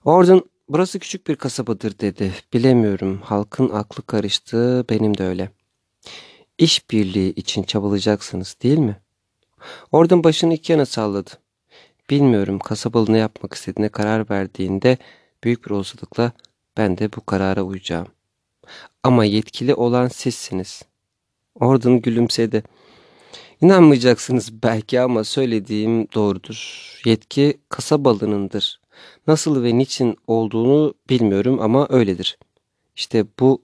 Orden 0.05 0.43
burası 0.69 0.99
küçük 0.99 1.27
bir 1.27 1.37
kasabadır 1.37 1.99
dedi. 1.99 2.33
Bilemiyorum 2.53 3.21
halkın 3.25 3.69
aklı 3.69 4.03
karıştı 4.03 4.85
benim 4.91 5.19
de 5.19 5.25
öyle. 5.25 5.51
İşbirliği 6.59 7.35
için 7.35 7.63
çabalayacaksınız 7.63 8.57
değil 8.63 8.79
mi? 8.79 8.97
Orden 9.93 10.25
başını 10.25 10.55
iki 10.55 10.73
yana 10.73 10.87
salladı. 10.87 11.31
Bilmiyorum 12.11 12.59
kasabalı 12.59 13.13
ne 13.13 13.19
yapmak 13.19 13.55
istediğine 13.55 13.89
karar 13.89 14.31
verdiğinde 14.31 14.99
büyük 15.45 15.67
bir 15.67 15.71
olasılıkla 15.71 16.33
ben 16.77 16.99
de 16.99 17.13
bu 17.13 17.27
karara 17.27 17.63
uyacağım. 17.63 18.07
Ama 19.03 19.25
yetkili 19.25 19.75
olan 19.75 20.09
sizsiniz. 20.09 20.83
Orden 21.55 22.01
gülümsedi. 22.01 22.63
İnanmayacaksınız 23.61 24.63
belki 24.63 25.01
ama 25.01 25.25
söylediğim 25.25 26.09
doğrudur. 26.15 27.01
Yetki 27.05 27.59
kasabalınındır. 27.69 28.81
Nasıl 29.27 29.63
ve 29.63 29.79
niçin 29.79 30.17
olduğunu 30.27 30.95
bilmiyorum 31.11 31.61
ama 31.61 31.87
öyledir. 31.91 32.39
İşte 32.97 33.27
bu 33.41 33.63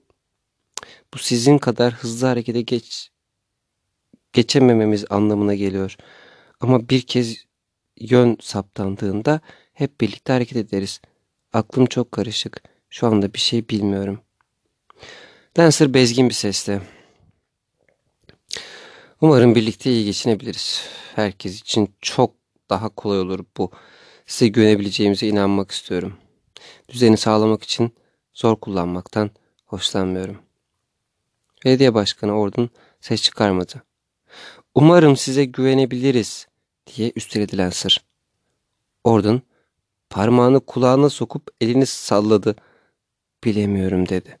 bu 1.13 1.17
sizin 1.17 1.57
kadar 1.57 1.93
hızlı 1.93 2.27
harekete 2.27 2.61
geç 2.61 3.09
geçemememiz 4.33 5.05
anlamına 5.09 5.55
geliyor. 5.55 5.95
Ama 6.59 6.89
bir 6.89 7.01
kez 7.01 7.45
yön 7.99 8.37
saptandığında 8.41 9.41
hep 9.73 10.01
birlikte 10.01 10.33
hareket 10.33 10.57
ederiz. 10.57 11.01
Aklım 11.53 11.85
çok 11.85 12.11
karışık. 12.11 12.63
Şu 12.89 13.07
anda 13.07 13.33
bir 13.33 13.39
şey 13.39 13.69
bilmiyorum. 13.69 14.21
Lancer 15.59 15.93
bezgin 15.93 16.29
bir 16.29 16.33
sesle. 16.33 16.81
Umarım 19.21 19.55
birlikte 19.55 19.91
iyi 19.91 20.05
geçinebiliriz. 20.05 20.81
Herkes 21.15 21.61
için 21.61 21.95
çok 22.01 22.35
daha 22.69 22.89
kolay 22.89 23.19
olur 23.19 23.45
bu. 23.57 23.71
Size 24.25 24.47
güvenebileceğimize 24.47 25.27
inanmak 25.27 25.71
istiyorum. 25.71 26.17
Düzeni 26.89 27.17
sağlamak 27.17 27.63
için 27.63 27.93
zor 28.33 28.55
kullanmaktan 28.55 29.29
hoşlanmıyorum. 29.65 30.37
Belediye 31.65 31.93
başkanı 31.93 32.39
Ordun 32.39 32.69
ses 33.01 33.21
çıkarmadı. 33.21 33.83
Umarım 34.75 35.17
size 35.17 35.45
güvenebiliriz 35.45 36.47
diye 36.87 37.11
üsteledi 37.15 37.57
Lancer. 37.57 38.05
Ordun 39.03 39.41
parmağını 40.09 40.59
kulağına 40.59 41.09
sokup 41.09 41.47
elini 41.61 41.85
salladı. 41.85 42.55
Bilemiyorum 43.43 44.09
dedi. 44.09 44.37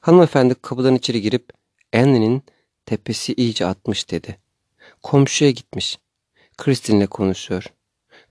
Hanımefendi 0.00 0.54
kapıdan 0.54 0.94
içeri 0.94 1.20
girip 1.20 1.52
Annie'nin 1.94 2.42
tepesi 2.86 3.34
iyice 3.34 3.66
atmış 3.66 4.10
dedi. 4.10 4.38
Komşuya 5.02 5.50
gitmiş. 5.50 5.98
Kristin'le 6.56 7.06
konuşuyor. 7.06 7.64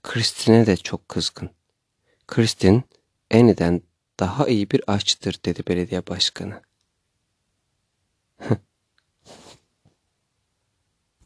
Kristin'e 0.02 0.66
de 0.66 0.76
çok 0.76 1.08
kızgın. 1.08 1.50
Kristin 2.26 2.84
Annie'den 3.34 3.82
daha 4.20 4.48
iyi 4.48 4.70
bir 4.70 4.82
aşçıdır 4.86 5.40
dedi 5.44 5.62
belediye 5.68 6.06
başkanı. 6.06 6.62